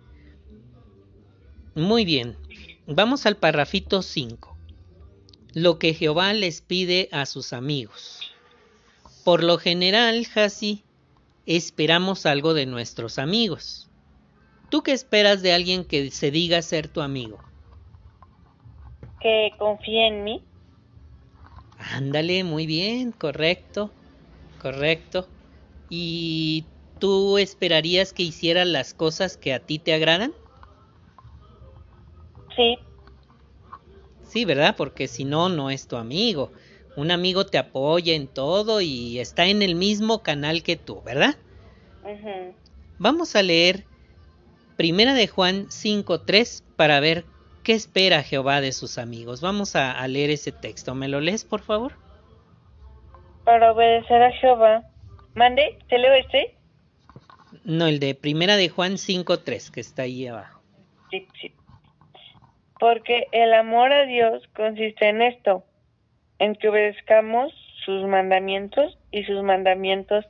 Muy 1.75 2.05
bien. 2.05 2.37
Vamos 2.87 3.26
al 3.26 3.37
parrafito 3.38 4.02
5. 4.02 4.55
Lo 5.56 5.78
que 5.78 5.94
Jehová 5.94 6.34
les 6.34 6.60
pide 6.60 7.08
a 7.12 7.25
sus 7.25 7.54
amigos. 7.54 8.20
Por 9.25 9.42
lo 9.42 9.56
general, 9.56 10.26
Hasi, 10.34 10.84
esperamos 11.46 12.26
algo 12.26 12.52
de 12.52 12.66
nuestros 12.66 13.18
amigos. 13.18 13.88
¿Tú 14.68 14.82
qué 14.82 14.92
esperas 14.92 15.40
de 15.40 15.54
alguien 15.54 15.86
que 15.86 16.10
se 16.10 16.30
diga 16.30 16.60
ser 16.60 16.88
tu 16.88 17.00
amigo? 17.00 17.38
Que 19.22 19.50
confíe 19.58 20.08
en 20.08 20.25
mí. 20.25 20.42
Ándale, 21.78 22.44
muy 22.44 22.66
bien, 22.66 23.12
correcto, 23.12 23.90
correcto. 24.60 25.26
¿Y 25.88 26.64
tú 27.00 27.38
esperarías 27.38 28.12
que 28.12 28.25
hiciera 28.25 28.66
las 28.66 28.92
cosas 28.92 29.38
que 29.38 29.54
a 29.54 29.60
ti 29.60 29.78
te 29.78 29.94
agradan? 29.94 30.34
Sí, 32.54 32.76
Sí, 34.37 34.45
¿verdad? 34.45 34.75
Porque 34.76 35.09
si 35.09 35.25
no, 35.25 35.49
no 35.49 35.71
es 35.71 35.88
tu 35.88 35.97
amigo. 35.97 36.52
Un 36.95 37.11
amigo 37.11 37.47
te 37.47 37.57
apoya 37.57 38.12
en 38.12 38.28
todo 38.28 38.83
y 38.83 39.19
está 39.19 39.47
en 39.47 39.62
el 39.62 39.76
mismo 39.76 40.23
canal 40.23 40.62
que 40.62 40.76
tú, 40.76 41.00
¿verdad? 41.07 41.37
ujú. 42.02 42.55
Vamos 42.99 43.35
a 43.35 43.43
leer 43.43 43.87
Primera 44.76 45.14
de 45.14 45.26
Juan 45.26 45.71
5.3 45.71 46.62
para 46.76 47.00
ver 47.00 47.25
qué 47.62 47.73
espera 47.73 48.23
Jehová 48.23 48.61
de 48.61 48.73
sus 48.73 48.99
amigos. 48.99 49.40
Vamos 49.40 49.75
a, 49.75 49.93
a 49.93 50.07
leer 50.07 50.28
ese 50.28 50.52
texto. 50.52 50.95
¿Me 50.95 51.09
lo 51.09 51.23
lees, 51.23 51.43
por 51.43 51.62
favor? 51.62 51.95
para 53.43 53.73
obedecer 53.73 54.23
a 54.23 54.33
Jehová. 54.33 54.85
Mande, 55.35 55.78
¿te 55.88 55.97
leo 55.97 56.12
este? 56.12 56.59
No, 57.64 57.87
el 57.87 58.00
de 58.00 58.14
Primera 58.14 58.59
de 58.59 58.69
Juan 58.69 58.99
5.3, 58.99 59.71
que 59.71 59.81
está 59.81 60.02
ahí 60.02 60.26
abajo. 60.26 60.61
Sí, 61.11 61.26
sí. 61.40 61.55
Porque 62.78 63.26
el 63.33 63.54
amor 63.54 63.92
a 63.92 64.04
Dios 64.04 64.42
consiste 64.54 65.09
en 65.09 65.23
esto, 65.23 65.64
en 66.38 66.54
que 66.54 66.68
obedezcamos 66.68 67.52
sus 67.85 68.04
mandamientos 68.04 68.99
y 69.11 69.25
sus 69.25 69.42
mandamientos 69.42 70.25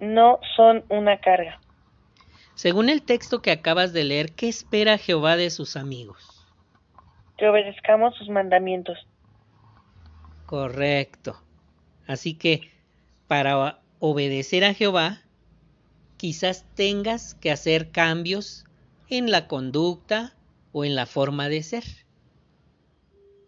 no 0.00 0.38
son 0.56 0.84
una 0.88 1.20
carga. 1.20 1.60
Según 2.54 2.88
el 2.88 3.02
texto 3.02 3.42
que 3.42 3.50
acabas 3.50 3.92
de 3.92 4.04
leer, 4.04 4.32
¿qué 4.32 4.48
espera 4.48 4.96
Jehová 4.96 5.36
de 5.36 5.50
sus 5.50 5.76
amigos? 5.76 6.46
Que 7.36 7.48
obedezcamos 7.48 8.14
sus 8.16 8.28
mandamientos. 8.28 8.96
Correcto. 10.46 11.36
Así 12.06 12.34
que 12.34 12.70
para 13.26 13.80
obedecer 13.98 14.64
a 14.64 14.74
Jehová, 14.74 15.22
quizás 16.16 16.64
tengas 16.74 17.34
que 17.34 17.50
hacer 17.50 17.90
cambios 17.90 18.64
en 19.08 19.30
la 19.30 19.48
conducta 19.48 20.34
o 20.74 20.84
en 20.84 20.96
la 20.96 21.06
forma 21.06 21.48
de 21.48 21.62
ser. 21.62 21.84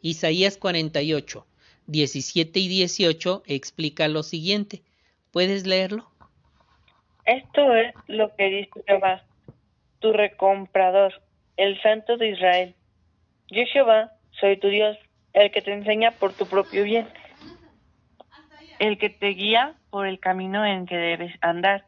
Isaías 0.01 0.57
48, 0.57 1.45
17 1.89 2.61
y 2.61 2.69
18 2.69 3.43
explica 3.47 4.07
lo 4.07 4.23
siguiente. 4.23 4.83
¿Puedes 5.33 5.67
leerlo? 5.67 6.09
Esto 7.25 7.75
es 7.75 7.93
lo 8.07 8.35
que 8.37 8.45
dice 8.45 8.71
Jehová, 8.87 9.25
tu 9.99 10.13
recomprador, 10.13 11.21
el 11.57 11.83
Santo 11.83 12.17
de 12.17 12.31
Israel. 12.31 12.75
Yo 13.49 13.65
Jehová 13.73 14.13
soy 14.41 14.59
tu 14.59 14.69
Dios, 14.69 14.97
el 15.33 15.51
que 15.51 15.63
te 15.63 15.73
enseña 15.73 16.13
por 16.13 16.33
tu 16.33 16.47
propio 16.47 16.85
bien, 16.85 17.09
el 18.79 18.99
que 18.99 19.11
te 19.11 19.31
guía 19.31 19.75
por 19.91 20.07
el 20.07 20.21
camino 20.21 20.65
en 20.65 20.87
que 20.87 20.97
debes 20.97 21.35
andar. 21.41 21.87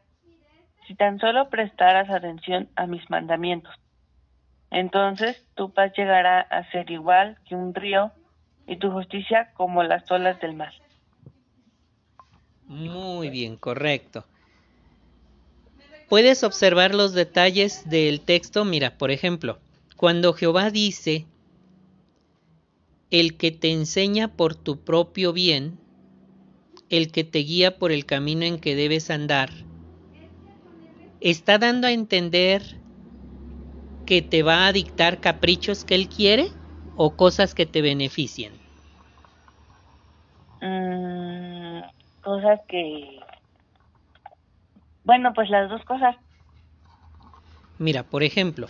Si 0.85 0.95
tan 0.95 1.17
solo 1.19 1.49
prestaras 1.49 2.09
atención 2.09 2.67
a 2.75 2.87
mis 2.87 3.09
mandamientos, 3.09 3.73
entonces 4.71 5.43
tu 5.55 5.71
paz 5.71 5.91
llegará 5.97 6.41
a 6.41 6.69
ser 6.71 6.89
igual 6.91 7.37
que 7.47 7.55
un 7.55 7.73
río 7.73 8.11
y 8.67 8.77
tu 8.77 8.91
justicia 8.91 9.51
como 9.55 9.83
las 9.83 10.09
olas 10.11 10.39
del 10.39 10.55
mar. 10.55 10.73
Muy 12.67 13.29
bien, 13.29 13.57
correcto. 13.57 14.25
Puedes 16.07 16.43
observar 16.43 16.93
los 16.93 17.13
detalles 17.13 17.89
del 17.89 18.21
texto. 18.21 18.63
Mira, 18.65 18.97
por 18.97 19.09
ejemplo, 19.09 19.59
cuando 19.95 20.33
Jehová 20.33 20.69
dice, 20.69 21.25
el 23.11 23.37
que 23.37 23.51
te 23.51 23.71
enseña 23.71 24.27
por 24.27 24.55
tu 24.55 24.79
propio 24.79 25.33
bien, 25.33 25.79
el 26.89 27.11
que 27.11 27.23
te 27.23 27.39
guía 27.39 27.77
por 27.77 27.91
el 27.91 28.05
camino 28.05 28.45
en 28.45 28.59
que 28.59 28.75
debes 28.75 29.09
andar, 29.09 29.49
está 31.21 31.57
dando 31.57 31.87
a 31.87 31.91
entender 31.91 32.78
que 34.09 34.23
te 34.23 34.41
va 34.41 34.65
a 34.65 34.73
dictar 34.73 35.19
caprichos 35.19 35.85
que 35.85 35.93
él 35.93 36.09
quiere 36.09 36.47
o 36.95 37.15
cosas 37.15 37.53
que 37.53 37.67
te 37.67 37.83
beneficien. 37.83 38.51
Mm, 40.61 41.81
cosas 42.23 42.59
que... 42.67 43.19
Bueno, 45.03 45.31
pues 45.35 45.51
las 45.51 45.69
dos 45.69 45.85
cosas. 45.85 46.15
Mira, 47.77 48.01
por 48.01 48.23
ejemplo, 48.23 48.67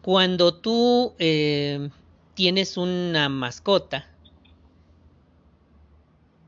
cuando 0.00 0.54
tú 0.54 1.12
eh, 1.18 1.90
tienes 2.32 2.78
una 2.78 3.28
mascota 3.28 4.06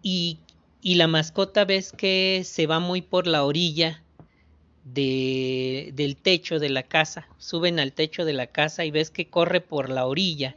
y, 0.01 0.38
y 0.81 0.95
la 0.95 1.07
mascota 1.07 1.67
ves 1.67 1.93
que 1.93 2.45
se 2.47 2.67
va 2.67 2.79
muy 2.81 3.03
por 3.03 3.27
la 3.27 3.45
orilla 3.45 4.02
de, 4.85 5.90
del 5.95 6.16
techo 6.16 6.59
de 6.59 6.68
la 6.68 6.83
casa, 6.83 7.29
suben 7.38 7.79
al 7.79 7.92
techo 7.92 8.25
de 8.25 8.33
la 8.33 8.47
casa 8.47 8.85
y 8.85 8.90
ves 8.90 9.11
que 9.11 9.29
corre 9.29 9.61
por 9.61 9.90
la 9.90 10.07
orilla, 10.07 10.57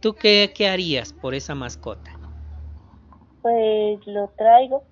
¿tú 0.00 0.14
qué, 0.14 0.52
qué 0.54 0.68
harías 0.68 1.12
por 1.12 1.34
esa 1.34 1.54
mascota? 1.54 2.10
Pues 3.42 4.06
lo 4.06 4.28
traigo 4.36 4.84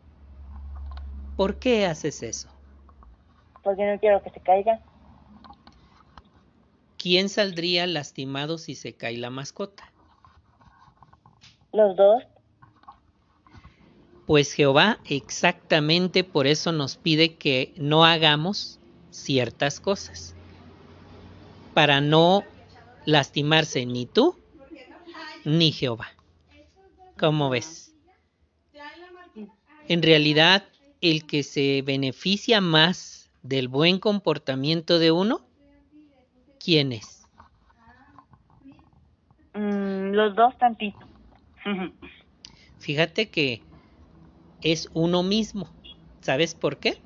¿Por 1.36 1.58
qué 1.58 1.84
haces 1.86 2.22
eso? 2.22 2.48
porque 3.66 3.84
no 3.84 3.98
quiero 3.98 4.22
que 4.22 4.30
se 4.30 4.38
caiga. 4.38 4.80
¿Quién 6.96 7.28
saldría 7.28 7.84
lastimado 7.88 8.58
si 8.58 8.76
se 8.76 8.94
cae 8.94 9.16
la 9.16 9.28
mascota? 9.28 9.82
Los 11.72 11.96
dos. 11.96 12.22
Pues 14.26 14.52
Jehová 14.52 14.98
exactamente 15.04 16.24
por 16.24 16.46
eso 16.46 16.72
nos 16.72 16.96
pide 16.96 17.36
que 17.36 17.72
no 17.76 18.04
hagamos 18.04 18.80
ciertas 19.10 19.80
cosas, 19.80 20.34
para 21.74 22.00
no 22.00 22.44
lastimarse 23.04 23.86
ni 23.86 24.06
tú 24.06 24.36
ni 25.44 25.70
Jehová. 25.70 26.08
¿Cómo 27.18 27.48
ves? 27.50 27.94
En 29.88 30.02
realidad, 30.02 30.64
el 31.00 31.24
que 31.26 31.44
se 31.44 31.82
beneficia 31.82 32.60
más 32.60 33.30
del 33.42 33.68
buen 33.68 34.00
comportamiento 34.00 34.98
de 34.98 35.12
uno, 35.12 35.40
¿quién 36.58 36.92
es? 36.92 37.24
Mm, 39.54 40.10
los 40.12 40.34
dos 40.34 40.58
tantito. 40.58 40.98
Fíjate 42.78 43.28
que 43.30 43.62
es 44.62 44.88
uno 44.94 45.22
mismo. 45.22 45.68
¿Sabes 46.20 46.54
por 46.54 46.78
qué? 46.78 47.00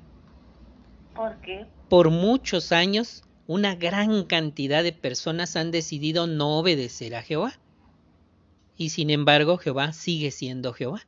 ¿Por 1.15 1.39
qué? 1.41 1.67
Por 1.89 2.09
muchos 2.09 2.71
años, 2.71 3.23
una 3.47 3.75
gran 3.75 4.25
cantidad 4.25 4.83
de 4.83 4.93
personas 4.93 5.55
han 5.55 5.71
decidido 5.71 6.27
no 6.27 6.57
obedecer 6.59 7.15
a 7.15 7.21
Jehová. 7.21 7.59
Y 8.77 8.89
sin 8.89 9.09
embargo, 9.09 9.57
Jehová 9.57 9.93
sigue 9.93 10.31
siendo 10.31 10.73
Jehová. 10.73 11.07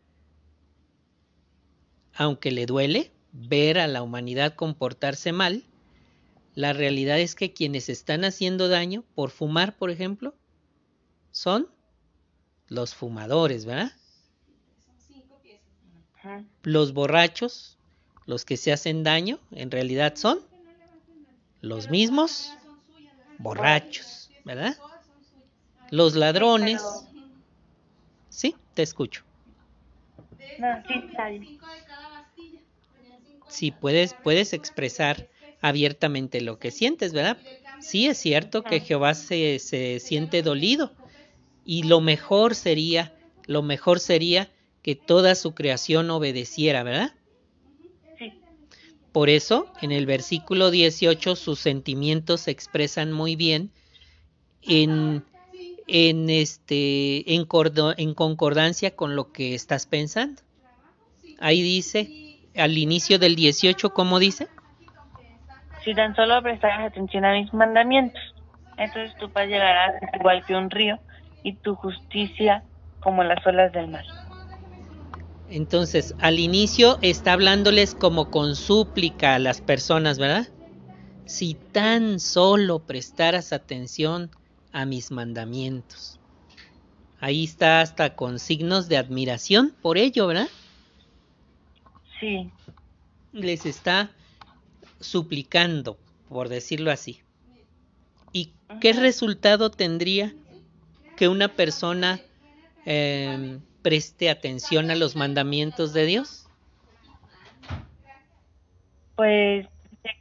Aunque 2.14 2.52
le 2.52 2.66
duele 2.66 3.12
ver 3.32 3.80
a 3.80 3.88
la 3.88 4.04
humanidad 4.04 4.56
comportarse 4.56 5.32
mal, 5.32 5.64
la 6.54 6.74
realidad 6.74 7.20
es 7.20 7.34
que 7.34 7.54
quienes 7.54 7.90
están 7.90 8.26
haciendo 8.26 8.68
daño 8.68 9.04
por 9.16 9.32
fumar, 9.32 9.76
por 9.76 9.90
ejemplo, 9.90 10.36
son 11.32 11.68
los 12.68 12.94
fumadores, 12.94 13.66
¿verdad? 13.66 13.92
Los 16.64 16.94
borrachos, 16.94 17.78
los 18.26 18.46
que 18.46 18.58
se 18.58 18.72
hacen 18.72 19.04
daño, 19.04 19.40
en 19.52 19.72
realidad 19.72 20.16
son 20.16 20.40
los 21.62 21.90
mismos 21.90 22.58
borrachos, 23.38 24.32
¿verdad? 24.44 24.76
Los 25.92 26.16
ladrones. 26.16 26.82
Sí, 28.30 28.56
te 28.74 28.84
escucho. 28.84 29.24
sí, 33.48 33.72
puedes, 33.72 34.14
puedes 34.14 34.54
expresar 34.54 35.30
abiertamente 35.62 36.42
lo 36.42 36.60
que 36.60 36.72
sientes, 36.72 37.14
¿verdad? 37.14 37.38
Sí 37.80 38.08
es 38.08 38.18
cierto 38.18 38.64
que 38.64 38.80
Jehová 38.80 39.14
se, 39.14 39.60
se 39.60 40.00
siente 40.00 40.42
dolido 40.42 40.96
y 41.66 41.84
lo 41.84 42.02
mejor 42.02 42.56
sería, 42.56 43.14
lo 43.46 43.62
mejor 43.62 44.00
sería 44.00 44.50
que 44.84 44.96
toda 44.96 45.34
su 45.34 45.56
creación 45.56 46.12
obedeciera, 46.12 46.84
¿verdad? 46.84 47.14
Sí. 48.20 48.34
Por 49.12 49.30
eso, 49.30 49.72
en 49.82 49.92
el 49.92 50.06
versículo 50.06 50.70
18, 50.70 51.36
sus 51.36 51.60
sentimientos 51.60 52.42
se 52.42 52.52
expresan 52.52 53.12
muy 53.12 53.36
bien 53.36 53.72
en, 54.62 55.24
en, 55.88 56.30
este, 56.30 57.34
en, 57.34 57.48
en 57.98 58.14
concordancia 58.14 58.96
con 58.96 59.16
lo 59.16 59.32
que 59.32 59.56
estás 59.56 59.86
pensando. 59.86 60.42
Ahí 61.40 61.62
dice, 61.62 62.10
al 62.56 62.78
inicio 62.78 63.20
del 63.20 63.36
18, 63.36 63.94
¿cómo 63.94 64.20
dice? 64.20 64.48
Si 65.84 65.94
tan 65.94 66.16
solo 66.16 66.42
prestaras 66.42 66.92
atención 66.92 67.26
a 67.26 67.34
mis 67.34 67.54
mandamientos, 67.54 68.22
entonces 68.78 69.16
tu 69.18 69.30
paz 69.30 69.48
llegará 69.48 69.94
igual 70.14 70.46
que 70.46 70.56
un 70.56 70.70
río 70.70 71.00
y 71.44 71.54
tu 71.54 71.76
justicia 71.76 72.64
como 73.02 73.24
las 73.24 73.46
olas 73.46 73.72
del 73.74 73.90
mar. 73.90 74.06
Entonces, 75.54 76.16
al 76.18 76.40
inicio 76.40 76.98
está 77.04 77.34
hablándoles 77.34 77.94
como 77.94 78.32
con 78.32 78.56
súplica 78.56 79.36
a 79.36 79.40
las 79.40 79.62
personas, 79.62 80.18
¿verdad? 80.18 80.48
Si 81.26 81.54
tan 81.54 82.20
solo 82.20 82.80
prestaras 82.80 83.54
atención 83.54 84.32
a 84.72 84.88
mis 84.88 85.12
mandamientos. 85.12 86.20
Ahí 87.20 87.44
está 87.44 87.82
hasta 87.82 88.16
con 88.16 88.40
signos 88.40 88.90
de 88.90 88.98
admiración 88.98 89.76
por 89.80 90.00
ello, 90.00 90.26
¿verdad? 90.26 90.50
Sí. 92.20 92.50
Les 93.32 93.68
está 93.68 94.10
suplicando, 95.00 96.00
por 96.30 96.50
decirlo 96.50 96.90
así. 96.90 97.22
¿Y 98.32 98.54
qué 98.82 98.94
resultado 98.94 99.70
tendría 99.70 100.34
que 101.16 101.28
una 101.28 101.48
persona 101.48 102.20
eh, 102.88 103.60
preste 103.84 104.32
atención 104.32 104.90
a 104.90 104.96
los 104.96 105.16
mandamientos 105.16 105.94
de 105.94 106.06
Dios? 106.06 106.48
Pues 109.16 109.68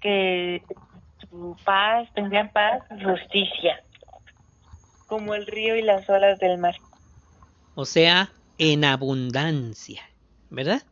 que 0.03 0.63
tu 1.31 1.57
paz, 1.65 2.09
tendrían 2.15 2.53
paz 2.53 2.83
justicia, 3.03 3.83
como 5.07 5.35
el 5.35 5.47
río 5.47 5.77
y 5.77 5.83
las 5.83 6.09
olas 6.11 6.39
del 6.39 6.59
mar. 6.59 6.75
O 7.75 7.85
sea, 7.85 8.33
en 8.59 8.85
abundancia, 8.85 10.03
¿verdad? 10.51 10.83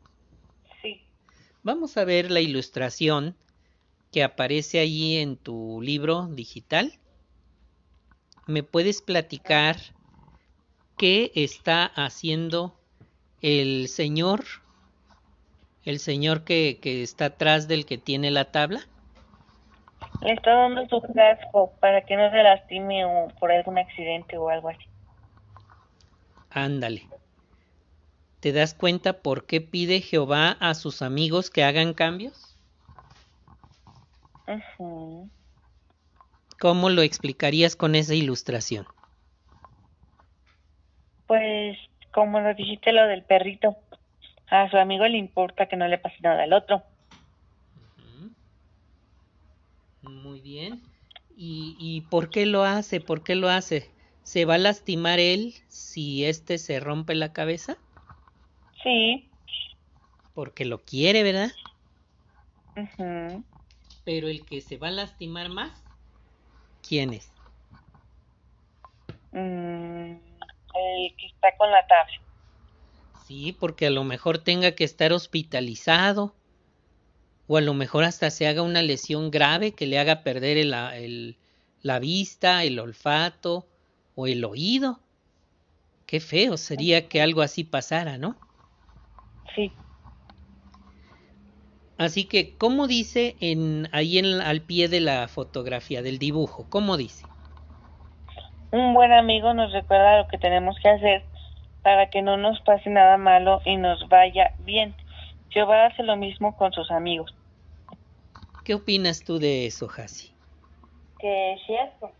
Sí. 0.80 1.02
Vamos 1.62 1.96
a 1.96 2.04
ver 2.04 2.30
la 2.30 2.40
ilustración 2.40 3.36
que 4.12 4.22
aparece 4.22 4.80
allí 4.80 5.18
en 5.18 5.36
tu 5.36 5.80
libro 5.82 6.26
digital. 6.28 6.92
¿Me 8.46 8.62
puedes 8.62 9.02
platicar 9.02 9.76
qué 11.00 11.32
está 11.34 11.86
haciendo 11.86 12.74
el 13.40 13.88
señor, 13.88 14.44
el 15.82 15.98
señor 15.98 16.44
que, 16.44 16.78
que 16.82 17.02
está 17.02 17.24
atrás 17.24 17.68
del 17.68 17.86
que 17.86 17.96
tiene 17.96 18.30
la 18.30 18.52
tabla? 18.52 18.82
Le 20.20 20.34
está 20.34 20.52
dando 20.52 20.86
su 20.88 21.00
casco 21.14 21.72
para 21.80 22.04
que 22.04 22.16
no 22.16 22.30
se 22.30 22.42
lastime 22.42 23.06
o 23.06 23.28
por 23.40 23.50
algún 23.50 23.78
accidente 23.78 24.36
o 24.36 24.50
algo 24.50 24.68
así. 24.68 24.84
Ándale. 26.50 27.08
¿Te 28.40 28.52
das 28.52 28.74
cuenta 28.74 29.22
por 29.22 29.46
qué 29.46 29.62
pide 29.62 30.02
Jehová 30.02 30.50
a 30.60 30.74
sus 30.74 31.00
amigos 31.00 31.48
que 31.48 31.64
hagan 31.64 31.94
cambios? 31.94 32.58
¿Cómo 36.58 36.90
lo 36.90 37.00
explicarías 37.00 37.74
con 37.74 37.94
esa 37.94 38.14
ilustración? 38.14 38.86
Pues 41.30 41.78
como 42.10 42.40
lo 42.40 42.54
dijiste 42.54 42.92
lo 42.92 43.06
del 43.06 43.22
perrito, 43.22 43.76
a 44.48 44.68
su 44.68 44.76
amigo 44.76 45.06
le 45.06 45.16
importa 45.16 45.66
que 45.66 45.76
no 45.76 45.86
le 45.86 45.96
pase 45.96 46.16
nada 46.22 46.42
al 46.42 46.52
otro. 46.52 46.82
Muy 50.02 50.40
bien. 50.40 50.82
¿Y, 51.36 51.76
¿Y 51.78 52.00
por 52.00 52.30
qué 52.30 52.46
lo 52.46 52.64
hace? 52.64 53.00
¿Por 53.00 53.22
qué 53.22 53.36
lo 53.36 53.48
hace? 53.48 53.92
¿Se 54.24 54.44
va 54.44 54.56
a 54.56 54.58
lastimar 54.58 55.20
él 55.20 55.54
si 55.68 56.24
éste 56.24 56.58
se 56.58 56.80
rompe 56.80 57.14
la 57.14 57.32
cabeza? 57.32 57.78
Sí. 58.82 59.30
Porque 60.34 60.64
lo 60.64 60.80
quiere, 60.80 61.22
¿verdad? 61.22 61.52
Pero 64.04 64.26
el 64.26 64.44
que 64.44 64.60
se 64.62 64.78
va 64.78 64.88
a 64.88 64.90
lastimar 64.90 65.48
más, 65.48 65.80
¿quién 66.82 67.12
es? 67.12 67.30
Mm 69.30 70.29
el 70.80 71.14
que 71.16 71.26
está 71.26 71.56
con 71.56 71.70
la 71.70 71.86
tabla. 71.86 72.14
Sí, 73.26 73.56
porque 73.58 73.86
a 73.86 73.90
lo 73.90 74.04
mejor 74.04 74.38
tenga 74.38 74.72
que 74.72 74.84
estar 74.84 75.12
hospitalizado 75.12 76.34
o 77.46 77.56
a 77.56 77.60
lo 77.60 77.74
mejor 77.74 78.04
hasta 78.04 78.30
se 78.30 78.46
haga 78.46 78.62
una 78.62 78.80
lesión 78.80 79.30
grave 79.30 79.72
que 79.72 79.86
le 79.86 79.98
haga 79.98 80.22
perder 80.22 80.56
el, 80.56 81.36
la 81.82 81.98
vista, 81.98 82.62
el 82.62 82.78
olfato 82.78 83.66
o 84.14 84.26
el 84.26 84.44
oído. 84.44 85.00
Qué 86.06 86.20
feo 86.20 86.56
sería 86.56 87.08
que 87.08 87.20
algo 87.20 87.42
así 87.42 87.64
pasara, 87.64 88.18
¿no? 88.18 88.36
Sí. 89.54 89.72
Así 91.98 92.24
que, 92.24 92.56
¿cómo 92.56 92.86
dice 92.86 93.36
en, 93.40 93.88
ahí 93.92 94.18
en, 94.18 94.40
al 94.40 94.62
pie 94.62 94.88
de 94.88 95.00
la 95.00 95.28
fotografía, 95.28 96.02
del 96.02 96.18
dibujo? 96.18 96.66
¿Cómo 96.70 96.96
dice? 96.96 97.24
Un 98.72 98.94
buen 98.94 99.12
amigo 99.12 99.52
nos 99.52 99.72
recuerda 99.72 100.18
lo 100.18 100.28
que 100.28 100.38
tenemos 100.38 100.76
que 100.80 100.88
hacer 100.88 101.24
para 101.82 102.10
que 102.10 102.22
no 102.22 102.36
nos 102.36 102.60
pase 102.60 102.88
nada 102.90 103.16
malo 103.16 103.60
y 103.64 103.76
nos 103.76 104.08
vaya 104.08 104.54
bien. 104.60 104.94
Jehová 105.48 105.86
hace 105.86 106.02
lo 106.04 106.16
mismo 106.16 106.56
con 106.56 106.72
sus 106.72 106.90
amigos. 106.90 107.34
¿Qué 108.64 108.74
opinas 108.74 109.24
tú 109.24 109.38
de 109.38 109.66
eso, 109.66 109.88
Hasi? 109.90 110.32
Que 111.18 111.54
es 111.54 111.60
cierto. 111.66 112.12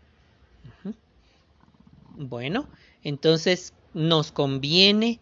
Bueno, 2.15 2.67
entonces 3.03 3.73
nos 3.93 4.31
conviene 4.31 5.19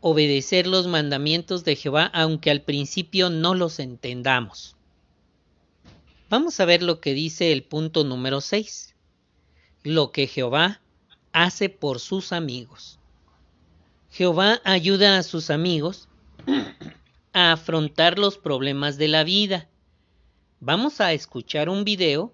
obedecer 0.00 0.66
los 0.66 0.86
mandamientos 0.86 1.64
de 1.64 1.74
Jehová, 1.74 2.10
aunque 2.14 2.50
al 2.50 2.60
principio 2.60 3.30
no 3.30 3.54
los 3.54 3.80
entendamos. 3.80 4.76
Vamos 6.30 6.60
a 6.60 6.64
ver 6.64 6.82
lo 6.82 7.00
que 7.00 7.14
dice 7.14 7.52
el 7.52 7.64
punto 7.64 8.04
número 8.04 8.40
6 8.40 8.93
lo 9.84 10.12
que 10.12 10.26
Jehová 10.26 10.80
hace 11.32 11.68
por 11.68 12.00
sus 12.00 12.32
amigos. 12.32 12.98
Jehová 14.10 14.60
ayuda 14.64 15.18
a 15.18 15.22
sus 15.22 15.50
amigos 15.50 16.08
a 17.32 17.52
afrontar 17.52 18.18
los 18.18 18.38
problemas 18.38 18.96
de 18.96 19.08
la 19.08 19.24
vida. 19.24 19.68
Vamos 20.60 21.00
a 21.00 21.12
escuchar 21.12 21.68
un 21.68 21.84
video. 21.84 22.32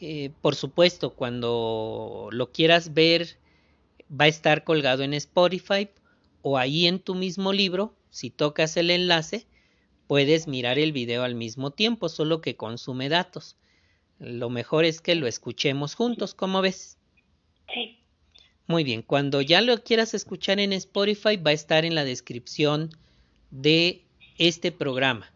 Eh, 0.00 0.32
por 0.40 0.56
supuesto, 0.56 1.10
cuando 1.10 2.28
lo 2.32 2.50
quieras 2.50 2.94
ver, 2.94 3.38
va 4.10 4.24
a 4.24 4.28
estar 4.28 4.64
colgado 4.64 5.04
en 5.04 5.14
Spotify 5.14 5.88
o 6.42 6.58
ahí 6.58 6.86
en 6.86 6.98
tu 6.98 7.14
mismo 7.14 7.52
libro. 7.52 7.94
Si 8.10 8.30
tocas 8.30 8.76
el 8.76 8.90
enlace, 8.90 9.46
puedes 10.08 10.48
mirar 10.48 10.80
el 10.80 10.90
video 10.90 11.22
al 11.22 11.36
mismo 11.36 11.70
tiempo, 11.70 12.08
solo 12.08 12.40
que 12.40 12.56
consume 12.56 13.08
datos. 13.08 13.56
Lo 14.20 14.50
mejor 14.50 14.84
es 14.84 15.00
que 15.00 15.14
lo 15.14 15.26
escuchemos 15.26 15.94
juntos, 15.94 16.34
¿cómo 16.34 16.60
ves? 16.60 16.98
Sí. 17.72 17.98
Muy 18.66 18.84
bien, 18.84 19.02
cuando 19.02 19.40
ya 19.40 19.62
lo 19.62 19.82
quieras 19.82 20.12
escuchar 20.12 20.60
en 20.60 20.74
Spotify 20.74 21.36
va 21.38 21.50
a 21.50 21.54
estar 21.54 21.86
en 21.86 21.94
la 21.94 22.04
descripción 22.04 22.90
de 23.50 24.04
este 24.36 24.72
programa. 24.72 25.32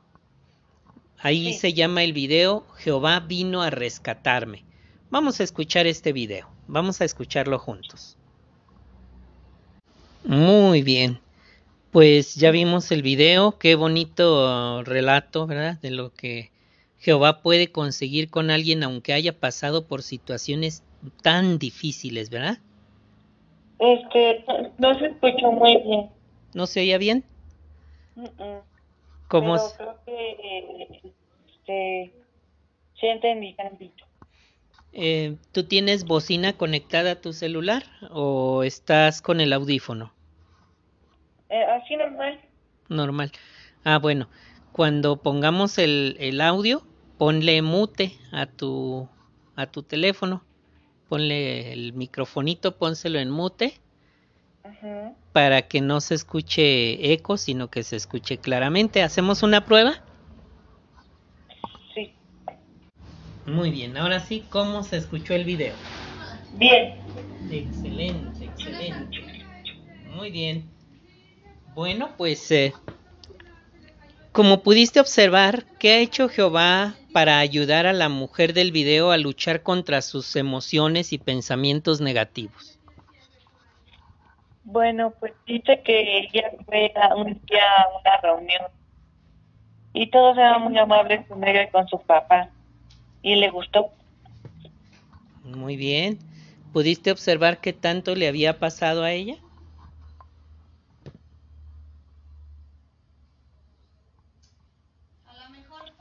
Ahí 1.19 1.55
se 1.55 1.73
llama 1.73 2.05
el 2.05 2.13
video 2.13 2.67
Jehová 2.77 3.21
vino 3.21 3.63
a 3.63 3.71
rescatarme. 3.71 4.65
Vamos 5.09 5.41
a 5.41 5.45
escuchar 5.45 5.87
este 5.87 6.13
video, 6.13 6.49
vamos 6.67 7.01
a 7.01 7.07
escucharlo 7.07 7.59
juntos. 7.59 8.19
Muy 10.25 10.83
bien, 10.83 11.21
pues 11.91 12.35
ya 12.35 12.51
vimos 12.51 12.93
el 12.93 13.03
video, 13.03 13.59
qué 13.59 13.77
bonito 13.77 14.83
relato, 14.85 15.47
¿verdad? 15.47 15.81
De 15.81 15.91
lo 15.91 16.13
que 16.13 16.54
Jehová 17.05 17.43
puede 17.43 17.71
conseguir 17.71 18.31
con 18.31 18.51
alguien 18.51 18.83
aunque 18.83 19.13
haya 19.13 19.39
pasado 19.39 19.87
por 19.87 20.03
situaciones 20.03 20.83
tan 21.23 21.59
difíciles, 21.59 22.31
¿verdad? 22.31 22.61
Este, 23.79 24.43
no 24.79 24.99
se 24.99 25.07
escuchó 25.09 25.53
muy 25.53 25.77
bien. 25.83 26.09
¿No 26.55 26.67
se 26.67 26.81
oía 26.81 26.97
bien? 26.97 27.23
¿Cómo? 29.29 29.55
Pero 29.55 29.73
creo 29.77 29.99
que 30.07 30.31
eh, 30.31 31.13
este, 31.47 32.15
sí 32.99 33.07
entendí 33.07 33.53
tantito. 33.53 34.07
Eh, 34.95 35.37
¿Tú 35.53 35.65
tienes 35.65 36.07
bocina 36.07 36.55
conectada 36.55 37.11
a 37.13 37.21
tu 37.21 37.35
celular 37.35 37.83
o 38.13 38.63
estás 38.63 39.21
con 39.21 39.43
el 39.43 39.53
audífono? 39.53 40.15
Eh, 41.51 41.65
así 41.65 41.97
normal. 41.97 42.41
Normal. 42.89 43.31
Ah, 43.85 43.99
bueno. 43.99 44.27
Cuando 44.73 45.19
pongamos 45.19 45.79
el, 45.79 46.17
el 46.19 46.41
audio, 46.41 46.83
ponle 47.19 47.63
mute 47.63 48.17
a 48.33 48.47
tu, 48.47 49.09
a 49.57 49.67
tu 49.67 49.83
teléfono. 49.83 50.43
Ponle 51.09 51.73
el 51.73 51.93
microfonito, 51.93 52.77
pónselo 52.77 53.19
en 53.19 53.31
mute 53.31 53.79
Ajá. 54.65 55.13
para 55.33 55.63
que 55.63 55.81
no 55.81 56.01
se 56.01 56.15
escuche 56.15 57.13
eco, 57.13 57.37
sino 57.37 57.69
que 57.69 57.83
se 57.83 57.97
escuche 57.97 58.39
claramente. 58.39 59.03
¿Hacemos 59.03 59.43
una 59.43 59.65
prueba? 59.65 60.03
Sí. 61.95 62.15
Muy 63.47 63.71
bien, 63.71 63.97
ahora 63.97 64.21
sí, 64.21 64.45
¿cómo 64.51 64.83
se 64.83 64.97
escuchó 64.97 65.35
el 65.35 65.45
video? 65.45 65.75
Bien. 66.55 66.95
Excelente, 67.51 68.47
excelente. 68.47 69.19
Muy 70.17 70.31
bien. 70.31 70.65
Bueno, 71.75 72.11
pues 72.17 72.51
eh, 72.51 72.73
como 74.35 74.65
pudiste 74.65 74.99
observar, 74.99 75.65
¿qué 75.79 75.93
ha 75.93 75.99
hecho 75.99 76.29
Jehová 76.29 76.97
para 77.13 77.39
ayudar 77.39 77.87
a 77.87 77.93
la 77.93 78.09
mujer 78.09 78.53
del 78.53 78.73
video 78.73 79.13
a 79.13 79.17
luchar 79.17 79.63
contra 79.63 80.03
sus 80.03 80.35
emociones 80.35 81.13
y 81.13 81.19
pensamientos 81.19 82.01
negativos? 82.01 82.77
Bueno, 84.65 85.15
pues 85.21 85.35
dice 85.47 85.81
que 85.85 86.19
ella 86.19 86.51
fue 86.67 86.93
a 87.01 87.15
un 87.15 87.41
día 87.47 87.63
a 87.79 88.01
una 88.01 88.17
reunión 88.21 88.63
y 89.93 90.11
todos 90.11 90.37
eran 90.37 90.63
muy 90.63 90.77
amables 90.79 91.25
con 91.29 91.47
ella 91.47 91.63
y 91.63 91.71
con 91.71 91.87
su 91.87 92.01
papá 92.01 92.49
y 93.23 93.37
le 93.37 93.51
gustó. 93.51 93.91
Muy 95.45 95.77
bien. 95.77 96.19
¿Pudiste 96.73 97.13
observar 97.13 97.59
qué 97.59 97.73
tanto 97.73 98.17
le 98.17 98.27
había 98.27 98.59
pasado 98.59 99.05
a 99.05 99.13
ella? 99.13 99.37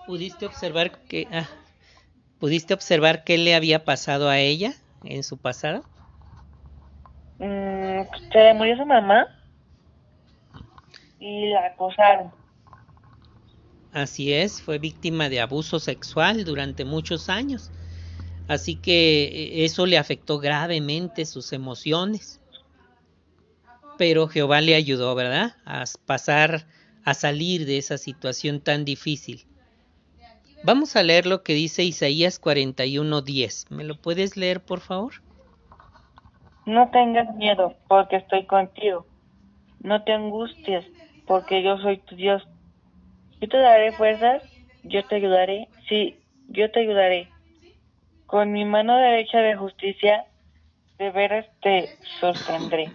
¿Pudiste 0.06 0.46
observar 0.46 0.92
que 1.08 1.28
ah, 1.32 1.48
pudiste 2.40 2.74
observar 2.74 3.24
qué 3.24 3.38
le 3.38 3.56
había 3.56 3.86
pasado 3.86 4.30
a 4.30 4.40
ella 4.40 4.74
en 5.04 5.24
su 5.24 5.38
pasado? 5.38 5.84
Mm, 7.40 8.02
se 8.32 8.54
murió 8.54 8.78
su 8.78 8.86
mamá 8.86 9.28
y 11.20 11.50
la 11.50 11.68
acosaron. 11.68 12.32
Así 13.94 14.34
es, 14.34 14.62
fue 14.62 14.80
víctima 14.80 15.30
de 15.30 15.40
abuso 15.40 15.80
sexual 15.80 16.44
durante 16.44 16.84
muchos 16.84 17.30
años. 17.30 17.72
Así 18.48 18.76
que 18.76 19.24
eh, 19.24 19.66
eso 19.66 19.86
le 19.86 19.98
afectó 19.98 20.40
gravemente 20.40 21.26
sus 21.26 21.54
emociones. 21.54 22.42
Pero 23.98 24.28
Jehová 24.28 24.62
le 24.62 24.76
ayudó, 24.76 25.14
¿verdad? 25.16 25.56
A 25.66 25.86
pasar, 26.06 26.66
a 27.06 27.14
salir 27.14 27.66
de 27.66 27.78
esa 27.78 27.98
situación 27.98 28.60
tan 28.60 28.84
difícil. 28.84 29.46
Vamos 30.66 30.96
a 30.96 31.04
leer 31.04 31.26
lo 31.26 31.44
que 31.44 31.54
dice 31.54 31.84
Isaías 31.84 32.40
41:10. 32.40 33.70
¿Me 33.70 33.84
lo 33.84 33.96
puedes 33.96 34.38
leer, 34.38 34.62
por 34.62 34.80
favor? 34.80 35.16
No 36.66 36.90
tengas 36.90 37.36
miedo, 37.36 37.76
porque 37.90 38.16
estoy 38.16 38.46
contigo. 38.46 39.06
No 39.82 40.06
te 40.06 40.14
angusties, 40.14 40.86
porque 41.28 41.62
yo 41.62 41.78
soy 41.80 41.98
tu 41.98 42.16
Dios. 42.16 42.42
Yo 43.42 43.50
te 43.50 43.58
daré 43.58 43.92
fuerzas, 43.92 44.42
yo 44.84 45.04
te 45.04 45.16
ayudaré, 45.16 45.68
sí, 45.90 46.16
yo 46.48 46.72
te 46.72 46.80
ayudaré. 46.80 47.28
Con 48.26 48.54
mi 48.54 48.64
mano 48.64 48.96
derecha 48.96 49.40
de 49.40 49.58
justicia, 49.58 50.24
de 50.98 51.12
veras 51.12 51.46
te 51.62 51.90
sostendré. 52.22 52.90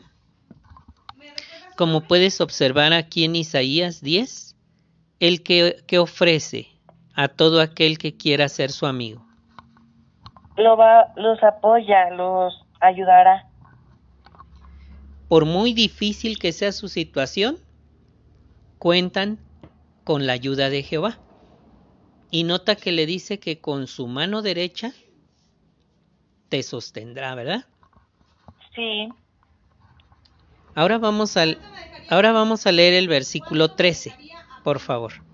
Como 1.77 2.01
puedes 2.01 2.41
observar 2.41 2.95
aquí 2.95 3.25
en 3.25 3.37
Isaías 3.37 4.01
10, 4.01 4.57
el 5.21 5.43
que, 5.43 5.77
que 5.87 5.99
ofrece 5.99 6.78
a 7.19 7.27
todo 7.27 7.61
aquel 7.61 7.99
que 7.99 8.17
quiera 8.17 8.49
ser 8.49 8.71
su 8.71 8.87
amigo. 8.87 9.27
Lo 10.57 10.77
va, 10.77 11.13
los 11.17 11.43
apoya, 11.43 12.11
los 12.11 12.65
ayudará. 12.79 13.49
Por 15.29 15.45
muy 15.45 15.73
difícil 15.73 16.39
que 16.39 16.53
sea 16.53 16.71
su 16.71 16.87
situación, 16.87 17.59
cuentan 18.79 19.41
con 20.05 20.29
la 20.29 20.35
ayuda 20.35 20.71
de 20.71 20.85
Jehová. 20.85 21.19
Y 22.31 22.45
nota 22.45 22.77
que 22.77 22.93
le 22.93 23.05
dice 23.05 23.41
que 23.41 23.61
con 23.61 23.89
su 23.89 24.07
mano 24.07 24.41
derecha 24.41 24.93
te 26.49 26.63
sostendrá, 26.63 27.35
¿verdad? 27.35 27.65
Sí, 28.77 29.09
Ahora 30.77 30.99
vamos 30.99 31.37
al 31.37 31.59
ahora 32.11 32.31
vamos 32.31 32.65
a 32.69 32.71
leer 32.71 32.95
el 32.95 33.09
versículo 33.09 33.73
13, 33.73 34.15
por 34.63 34.79
favor. 34.79 35.28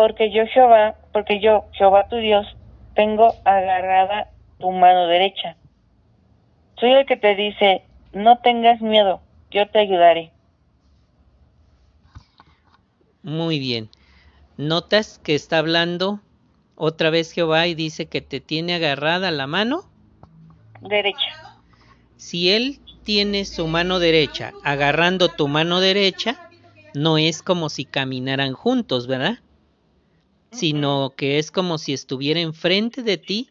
Porque 0.00 0.30
yo 0.30 0.46
Jehová, 0.46 0.94
porque 1.12 1.40
yo 1.40 1.66
Jehová 1.72 2.08
tu 2.08 2.16
Dios, 2.16 2.46
tengo 2.94 3.34
agarrada 3.44 4.30
tu 4.58 4.70
mano 4.70 5.06
derecha. 5.06 5.58
Soy 6.78 6.92
el 6.92 7.04
que 7.04 7.18
te 7.18 7.34
dice, 7.34 7.82
no 8.14 8.38
tengas 8.38 8.80
miedo, 8.80 9.20
yo 9.50 9.68
te 9.68 9.78
ayudaré. 9.78 10.32
Muy 13.22 13.58
bien. 13.58 13.90
¿Notas 14.56 15.18
que 15.18 15.34
está 15.34 15.58
hablando 15.58 16.20
otra 16.76 17.10
vez 17.10 17.32
Jehová 17.32 17.66
y 17.66 17.74
dice 17.74 18.06
que 18.06 18.22
te 18.22 18.40
tiene 18.40 18.76
agarrada 18.76 19.30
la 19.30 19.46
mano? 19.46 19.82
Derecha. 20.80 21.60
Si 22.16 22.50
él 22.50 22.80
tiene 23.04 23.44
su 23.44 23.66
mano 23.66 23.98
derecha 23.98 24.54
agarrando 24.64 25.28
tu 25.28 25.46
mano 25.46 25.78
derecha, 25.78 26.50
no 26.94 27.18
es 27.18 27.42
como 27.42 27.68
si 27.68 27.84
caminaran 27.84 28.54
juntos, 28.54 29.06
¿verdad? 29.06 29.40
Sino 30.52 31.14
que 31.16 31.38
es 31.38 31.50
como 31.50 31.78
si 31.78 31.92
estuviera 31.92 32.40
enfrente 32.40 33.02
de 33.02 33.16
ti 33.18 33.50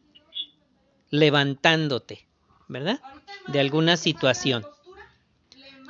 levantándote, 1.11 2.27
¿verdad? 2.67 2.99
De 3.47 3.59
alguna 3.59 3.97
situación. 3.97 4.65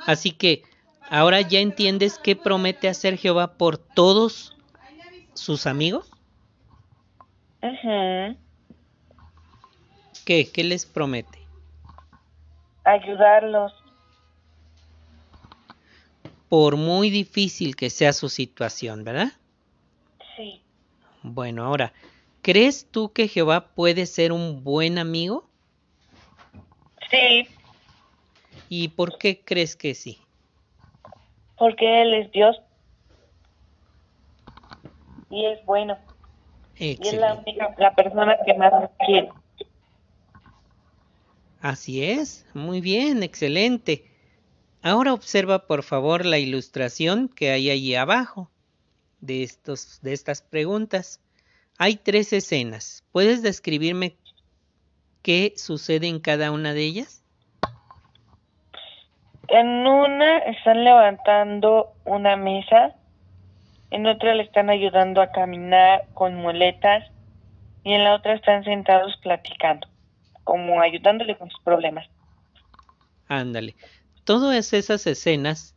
Así 0.06 0.32
que 0.32 0.64
ahora 1.10 1.40
ya 1.40 1.60
entiendes 1.60 2.18
qué 2.18 2.36
promete 2.36 2.88
hacer 2.88 3.16
Jehová 3.18 3.58
por 3.58 3.76
todos 3.76 4.56
sus 5.34 5.66
amigos. 5.66 6.10
Ujú. 7.62 8.38
¿Qué? 10.24 10.50
¿Qué 10.50 10.64
les 10.64 10.86
promete? 10.86 11.38
Ayudarlos. 12.84 13.72
Por 16.48 16.76
muy 16.76 17.10
difícil 17.10 17.76
que 17.76 17.90
sea 17.90 18.12
su 18.12 18.28
situación, 18.28 19.04
¿verdad? 19.04 19.32
Bueno, 21.22 21.64
ahora, 21.64 21.92
¿crees 22.42 22.90
tú 22.90 23.12
que 23.12 23.28
Jehová 23.28 23.74
puede 23.74 24.06
ser 24.06 24.32
un 24.32 24.64
buen 24.64 24.98
amigo? 24.98 25.44
Sí, 27.10 27.46
¿Y 28.68 28.88
por 28.88 29.18
qué 29.18 29.42
crees 29.44 29.76
que 29.76 29.94
sí? 29.94 30.18
porque 31.60 32.02
Él 32.02 32.14
es 32.14 32.32
Dios. 32.32 32.56
Y 35.28 35.44
es 35.44 35.64
bueno. 35.66 35.98
Y 36.78 36.92
es 36.92 37.14
la 37.14 37.34
Excelente. 37.34 37.50
única, 37.50 37.74
la 37.76 37.94
persona 37.94 38.38
que 38.46 38.54
más 38.54 38.72
quiere. 39.04 39.30
Así 41.60 42.02
es, 42.02 42.46
muy 42.54 42.80
bien, 42.80 43.22
excelente. 43.22 44.06
Ahora 44.82 45.12
observa 45.12 45.66
por 45.66 45.82
favor 45.82 46.24
la 46.24 46.38
ilustración 46.38 47.28
que 47.28 47.50
hay 47.50 47.68
allí 47.68 47.94
abajo 47.94 48.50
de, 49.20 49.42
estos, 49.42 50.00
de 50.02 50.12
estas 50.12 50.42
preguntas. 50.42 51.20
Hay 51.78 51.96
tres 51.96 52.32
escenas. 52.32 53.04
¿Puedes 53.12 53.42
describirme 53.42 54.16
qué 55.22 55.54
sucede 55.56 56.08
en 56.08 56.20
cada 56.20 56.50
una 56.50 56.74
de 56.74 56.82
ellas? 56.82 57.22
En 59.48 59.66
una 59.86 60.38
están 60.38 60.84
levantando 60.84 61.92
una 62.04 62.36
mesa, 62.36 62.94
en 63.90 64.06
otra 64.06 64.34
le 64.34 64.44
están 64.44 64.70
ayudando 64.70 65.20
a 65.20 65.32
caminar 65.32 66.06
con 66.14 66.36
muletas 66.36 67.10
y 67.82 67.94
en 67.94 68.04
la 68.04 68.14
otra 68.14 68.34
están 68.34 68.62
sentados 68.62 69.16
platicando, 69.22 69.88
como 70.44 70.80
ayudándole 70.80 71.36
con 71.36 71.50
sus 71.50 71.60
problemas. 71.62 72.06
Ándale. 73.26 73.74
Todas 74.24 74.72
esas 74.72 75.06
escenas 75.06 75.74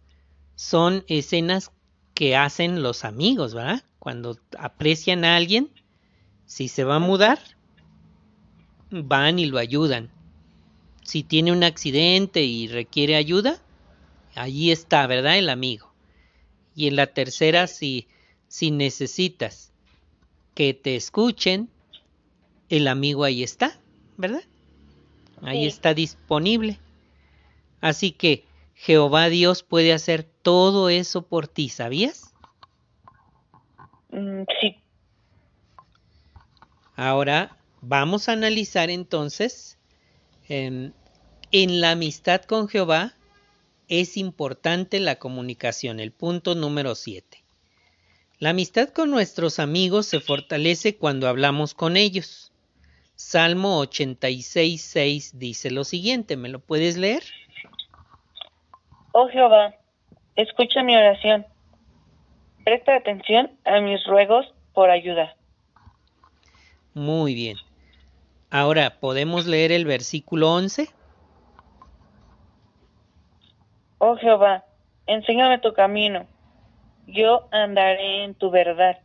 son 0.55 1.03
escenas 1.07 1.71
que 2.13 2.35
hacen 2.35 2.83
los 2.83 3.05
amigos, 3.05 3.53
¿verdad? 3.53 3.83
Cuando 3.99 4.37
aprecian 4.57 5.25
a 5.25 5.35
alguien, 5.35 5.69
si 6.45 6.67
se 6.67 6.83
va 6.83 6.95
a 6.95 6.99
mudar, 6.99 7.39
van 8.91 9.39
y 9.39 9.45
lo 9.45 9.57
ayudan. 9.57 10.09
Si 11.03 11.23
tiene 11.23 11.51
un 11.51 11.63
accidente 11.63 12.43
y 12.43 12.67
requiere 12.67 13.15
ayuda, 13.15 13.59
allí 14.35 14.71
está, 14.71 15.05
¿verdad? 15.07 15.37
El 15.37 15.49
amigo. 15.49 15.91
Y 16.75 16.87
en 16.87 16.95
la 16.95 17.07
tercera, 17.07 17.67
si, 17.67 18.07
si 18.47 18.71
necesitas 18.71 19.71
que 20.55 20.73
te 20.73 20.95
escuchen, 20.95 21.69
el 22.69 22.87
amigo 22.87 23.23
ahí 23.23 23.43
está, 23.43 23.79
¿verdad? 24.17 24.43
Ahí 25.41 25.61
Sí. 25.61 25.67
está 25.67 25.93
disponible. 25.93 26.79
Así 27.81 28.11
que 28.11 28.45
Jehová 28.83 29.29
Dios 29.29 29.63
puede 29.63 29.93
hacer 29.93 30.23
todo 30.23 30.89
eso 30.89 31.21
por 31.21 31.47
ti, 31.47 31.69
¿sabías? 31.69 32.33
Mm, 34.09 34.43
sí, 34.59 34.83
Ahora 36.97 37.57
vamos 37.79 38.27
a 38.27 38.33
analizar 38.33 38.89
entonces 38.89 39.77
em, 40.49 40.91
en 41.53 41.79
la 41.79 41.91
amistad 41.91 42.41
con 42.41 42.67
Jehová 42.67 43.13
es 43.87 44.17
importante 44.17 44.99
la 44.99 45.17
comunicación, 45.17 46.01
el 46.01 46.11
punto 46.11 46.53
número 46.53 46.95
7. 46.95 47.41
La 48.39 48.49
amistad 48.49 48.89
con 48.89 49.11
nuestros 49.11 49.59
amigos 49.59 50.07
se 50.07 50.19
fortalece 50.19 50.97
cuando 50.97 51.29
hablamos 51.29 51.73
con 51.73 51.95
ellos. 51.95 52.51
Salmo 53.15 53.81
86.6 53.81 55.31
dice 55.35 55.71
lo 55.71 55.85
siguiente, 55.85 56.35
¿me 56.35 56.49
lo 56.49 56.59
puedes 56.59 56.97
leer? 56.97 57.23
Oh 59.15 59.27
Jehová, 59.27 59.75
escucha 60.35 60.81
mi 60.81 60.95
oración. 60.95 61.45
Presta 62.65 62.95
atención 62.95 63.51
a 63.63 63.79
mis 63.79 64.03
ruegos 64.07 64.51
por 64.73 64.89
ayuda. 64.89 65.35
Muy 66.95 67.35
bien. 67.35 67.57
Ahora, 68.49 68.99
¿podemos 68.99 69.45
leer 69.45 69.71
el 69.71 69.85
versículo 69.85 70.51
11? 70.51 70.89
Oh 73.99 74.15
Jehová, 74.17 74.65
enséñame 75.05 75.59
tu 75.59 75.73
camino. 75.73 76.25
Yo 77.05 77.47
andaré 77.51 78.23
en 78.23 78.33
tu 78.33 78.49
verdad. 78.49 78.97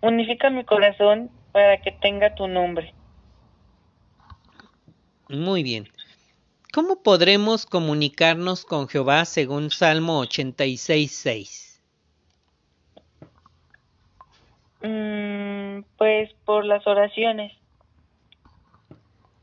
Unifica 0.00 0.50
mi 0.50 0.64
corazón 0.64 1.30
para 1.52 1.80
que 1.80 1.92
tenga 1.92 2.34
tu 2.34 2.48
nombre. 2.48 2.92
Muy 5.28 5.62
bien. 5.62 5.88
¿Cómo 6.74 7.04
podremos 7.04 7.66
comunicarnos 7.66 8.64
con 8.64 8.88
Jehová 8.88 9.24
según 9.26 9.70
Salmo 9.70 10.20
86.6? 10.24 11.78
Mm, 14.82 15.84
pues 15.96 16.32
por 16.44 16.64
las 16.64 16.84
oraciones. 16.84 17.52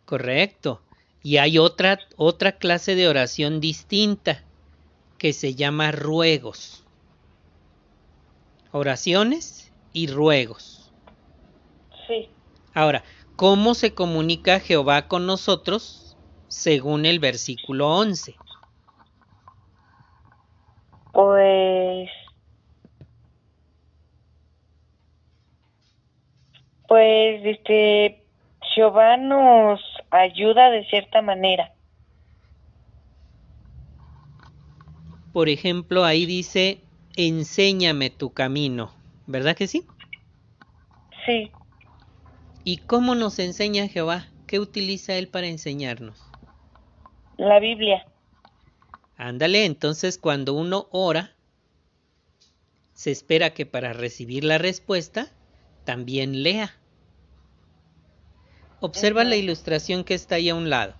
Correcto. 0.03 0.81
Y 1.23 1.37
hay 1.37 1.57
otra, 1.57 1.99
otra 2.17 2.57
clase 2.57 2.95
de 2.95 3.07
oración 3.07 3.61
distinta 3.61 4.43
que 5.17 5.31
se 5.31 5.55
llama 5.55 5.93
ruegos. 5.93 6.83
Oraciones 8.73 9.71
y 9.93 10.07
ruegos. 10.07 10.91
Sí. 12.07 12.27
Ahora, 12.73 13.05
¿cómo 13.37 13.73
se 13.73 13.93
comunica 13.93 14.59
Jehová 14.59 15.07
con 15.07 15.25
nosotros 15.25 16.00
según 16.51 17.05
el 17.05 17.19
versículo 17.19 17.87
11? 17.87 18.35
Pues... 21.13 22.09
Pues, 26.87 27.41
este, 27.45 28.25
Jehová 28.75 29.15
nos 29.15 29.79
ayuda 30.09 30.69
de 30.69 30.83
cierta 30.85 31.21
manera. 31.21 31.71
Por 35.31 35.47
ejemplo, 35.47 36.03
ahí 36.03 36.25
dice, 36.25 36.81
enséñame 37.15 38.09
tu 38.09 38.33
camino, 38.33 38.91
¿verdad 39.25 39.55
que 39.55 39.67
sí? 39.67 39.87
Sí, 41.25 41.49
¿Y 42.63 42.77
cómo 42.77 43.15
nos 43.15 43.39
enseña 43.39 43.87
Jehová? 43.87 44.27
¿Qué 44.45 44.59
utiliza 44.59 45.15
Él 45.15 45.27
para 45.27 45.47
enseñarnos? 45.47 46.30
La 47.37 47.59
Biblia. 47.59 48.05
Ándale, 49.17 49.65
entonces 49.65 50.17
cuando 50.17 50.53
uno 50.53 50.87
ora, 50.91 51.31
se 52.93 53.11
espera 53.11 53.51
que 53.51 53.65
para 53.65 53.93
recibir 53.93 54.43
la 54.43 54.57
respuesta 54.57 55.27
también 55.85 56.43
lea. 56.43 56.75
Observa 58.79 59.23
la 59.23 59.35
ilustración 59.35 60.03
que 60.03 60.15
está 60.15 60.35
ahí 60.35 60.49
a 60.49 60.55
un 60.55 60.69
lado. 60.69 60.95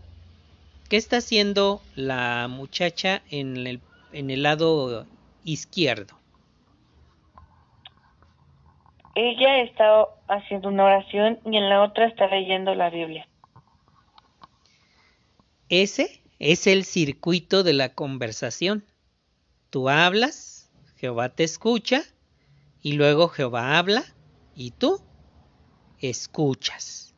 ¿Qué 0.87 0.97
está 0.97 1.17
haciendo 1.17 1.81
la 1.95 2.47
muchacha 2.47 3.21
en 3.31 3.55
el, 3.65 3.81
en 4.13 4.29
el 4.29 4.43
lado 4.43 5.07
izquierdo? 5.43 6.15
Ella 9.15 9.61
está 9.61 10.05
haciendo 10.27 10.69
una 10.69 10.85
oración 10.85 11.39
y 11.45 11.57
en 11.57 11.69
la 11.69 11.81
otra 11.81 12.05
está 12.05 12.27
leyendo 12.27 12.75
la 12.75 12.89
Biblia. 12.89 13.27
Ese 15.69 16.20
es 16.41 16.65
el 16.65 16.85
circuito 16.85 17.61
de 17.61 17.73
la 17.73 17.93
conversación. 17.93 18.83
Tú 19.69 19.89
hablas, 19.89 20.71
Jehová 20.95 21.29
te 21.29 21.43
escucha, 21.43 22.01
y 22.81 22.93
luego 22.93 23.27
Jehová 23.27 23.77
habla, 23.77 24.03
y 24.55 24.71
tú 24.71 24.99
escuchas. 25.99 27.15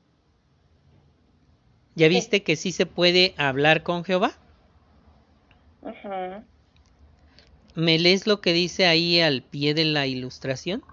¿Ya 1.95 2.09
viste 2.09 2.43
que 2.43 2.57
sí 2.57 2.73
se 2.73 2.85
puede 2.85 3.33
hablar 3.37 3.83
con 3.83 4.03
Jehová? 4.03 4.33
¿Me 7.75 7.99
lees 7.99 8.27
lo 8.27 8.41
que 8.41 8.51
dice 8.51 8.87
ahí 8.87 9.21
al 9.21 9.41
pie 9.41 9.73
de 9.73 9.85
la 9.85 10.05
ilustración? 10.05 10.83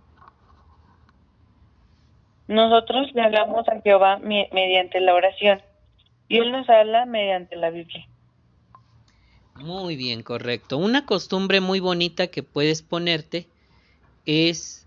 Nosotros 2.47 3.13
le 3.13 3.23
hablamos 3.23 3.69
a 3.69 3.81
Jehová 3.81 4.21
mediante 4.21 5.01
la 5.01 5.15
oración 5.15 5.61
y 6.29 6.39
Él 6.39 6.53
nos 6.53 6.69
habla 6.71 7.07
mediante 7.07 7.57
la 7.57 7.71
Biblia. 7.71 8.07
Muy 9.61 9.95
bien, 9.95 10.23
correcto. 10.23 10.79
Una 10.79 11.05
costumbre 11.05 11.61
muy 11.61 11.81
bonita 11.81 12.29
que 12.29 12.43
puedes 12.43 12.81
ponerte 12.81 13.47
es 14.25 14.87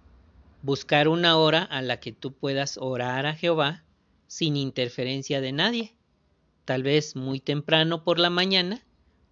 buscar 0.64 1.08
una 1.08 1.38
hora 1.38 1.62
a 1.62 1.84
la 1.84 2.00
que 2.00 2.12
tú 2.12 2.34
puedas 2.34 2.78
orar 2.82 3.28
a 3.28 3.36
Jehová 3.36 3.84
sin 4.26 4.58
interferencia 4.58 5.42
de 5.42 5.52
nadie. 5.52 5.94
Tal 6.66 6.82
vez 6.82 7.16
muy 7.16 7.40
temprano 7.40 8.04
por 8.04 8.18
la 8.18 8.32
mañana 8.32 8.84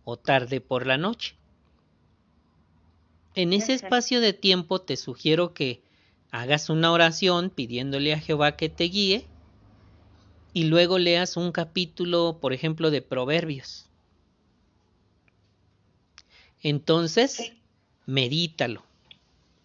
o 0.04 0.16
tarde 0.16 0.62
por 0.62 0.86
la 0.86 0.98
noche. 0.98 1.36
En 3.34 3.52
ese 3.54 3.74
espacio 3.74 4.22
de 4.22 4.34
tiempo 4.34 4.82
te 4.82 4.96
sugiero 4.96 5.56
que 5.56 5.82
hagas 6.30 6.70
una 6.70 6.92
oración 6.92 7.50
pidiéndole 7.50 8.14
a 8.14 8.20
Jehová 8.20 8.58
que 8.58 8.70
te 8.70 8.84
guíe 8.84 9.26
y 10.54 10.66
luego 10.66 11.00
leas 11.00 11.36
un 11.36 11.52
capítulo, 11.52 12.38
por 12.40 12.54
ejemplo, 12.54 12.92
de 12.92 13.02
Proverbios. 13.02 13.91
Entonces, 16.64 17.54
medítalo. 18.06 18.84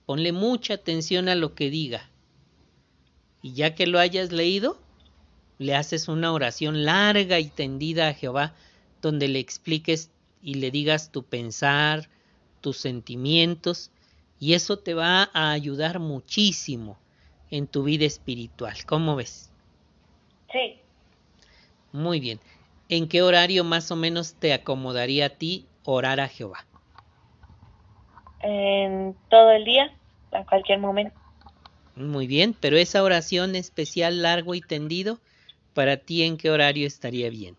Ponle 0.06 0.32
mucha 0.32 0.74
atención 0.74 1.28
a 1.28 1.34
lo 1.34 1.54
que 1.54 1.68
diga. 1.68 2.08
Y 3.42 3.52
ya 3.54 3.74
que 3.74 3.86
lo 3.86 3.98
hayas 3.98 4.32
leído, 4.32 4.78
le 5.58 5.74
haces 5.74 6.08
una 6.08 6.32
oración 6.32 6.84
larga 6.84 7.38
y 7.38 7.48
tendida 7.48 8.08
a 8.08 8.14
Jehová, 8.14 8.54
donde 9.02 9.28
le 9.28 9.38
expliques 9.38 10.10
y 10.42 10.54
le 10.54 10.70
digas 10.70 11.10
tu 11.12 11.22
pensar, 11.22 12.08
tus 12.60 12.78
sentimientos, 12.78 13.90
y 14.38 14.54
eso 14.54 14.78
te 14.78 14.94
va 14.94 15.30
a 15.32 15.50
ayudar 15.50 15.98
muchísimo 15.98 16.98
en 17.50 17.66
tu 17.66 17.84
vida 17.84 18.04
espiritual. 18.04 18.76
¿Cómo 18.86 19.16
ves? 19.16 19.50
Sí, 20.52 20.80
Muy 21.92 22.20
bien. 22.20 22.40
¿En 22.88 23.08
qué 23.08 23.22
horario 23.22 23.64
más 23.64 23.90
o 23.90 23.96
menos 23.96 24.34
te 24.34 24.52
acomodaría 24.52 25.26
a 25.26 25.30
ti 25.30 25.66
orar 25.84 26.20
a 26.20 26.28
Jehová? 26.28 26.66
En 28.40 29.16
todo 29.28 29.50
el 29.50 29.64
día, 29.64 29.90
a 30.32 30.44
cualquier 30.44 30.78
momento. 30.78 31.14
Muy 31.96 32.26
bien, 32.26 32.54
pero 32.60 32.76
esa 32.76 33.02
oración 33.02 33.56
especial 33.56 34.22
largo 34.22 34.54
y 34.54 34.60
tendido, 34.60 35.18
para 35.72 35.96
ti 35.96 36.22
en 36.22 36.36
qué 36.36 36.50
horario 36.50 36.86
estaría 36.86 37.30
bien? 37.30 37.56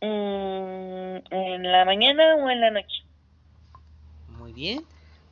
Mm, 0.00 1.16
en 1.30 1.62
la 1.72 1.84
mañana 1.84 2.36
o 2.36 2.48
en 2.50 2.60
la 2.60 2.70
noche. 2.70 3.04
Muy 4.28 4.52
bien, 4.52 4.84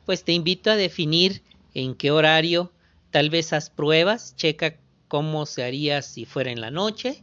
pues 0.05 0.23
te 0.23 0.33
invito 0.33 0.69
a 0.71 0.75
definir 0.75 1.41
en 1.73 1.95
qué 1.95 2.11
horario, 2.11 2.71
tal 3.11 3.29
vez 3.29 3.53
haz 3.53 3.69
pruebas, 3.69 4.35
checa 4.35 4.75
cómo 5.07 5.45
se 5.45 5.63
haría 5.63 6.01
si 6.01 6.25
fuera 6.25 6.51
en 6.51 6.61
la 6.61 6.71
noche, 6.71 7.21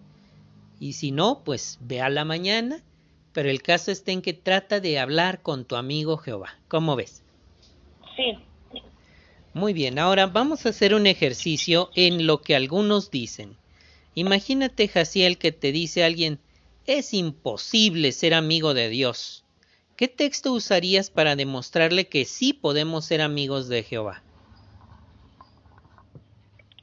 y 0.79 0.95
si 0.95 1.11
no, 1.13 1.43
pues 1.45 1.79
ve 1.81 2.01
a 2.01 2.09
la 2.09 2.25
mañana, 2.25 2.83
pero 3.33 3.51
el 3.51 3.63
caso 3.63 3.91
está 3.91 4.13
en 4.13 4.23
que 4.23 4.33
trata 4.33 4.81
de 4.81 4.99
hablar 4.99 5.43
con 5.43 5.65
tu 5.65 5.77
amigo 5.77 6.17
Jehová. 6.17 6.59
¿Cómo 6.69 6.97
ves? 6.97 7.23
Sí, 8.17 8.39
Muy 9.53 9.73
bien, 9.73 9.99
ahora 9.99 10.27
vamos 10.27 10.67
a 10.67 10.71
hacer 10.71 10.95
un 10.95 11.07
ejercicio 11.07 11.91
en 11.95 12.27
lo 12.27 12.43
que 12.43 12.55
algunos 12.55 13.11
dicen. 13.11 13.57
Imagínate, 14.15 14.89
Jaciel, 14.89 15.39
que 15.39 15.53
te 15.53 15.73
dice 15.73 16.05
alguien, 16.05 16.39
es 16.87 17.15
imposible 17.15 18.13
ser 18.13 18.35
amigo 18.35 18.75
de 18.75 18.89
Dios. 18.89 19.45
¿Qué 19.97 20.09
texto 20.09 20.53
usarías 20.53 21.11
para 21.11 21.37
demostrarle 21.37 22.09
que 22.09 22.25
sí 22.25 22.53
podemos 22.53 23.05
ser 23.05 23.21
amigos 23.21 23.69
de 23.69 23.83
Jehová? 23.83 24.23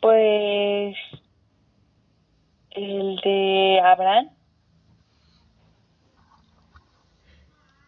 pues 0.07 0.95
El 2.71 3.15
de 3.17 3.79
Abraham. 3.83 4.29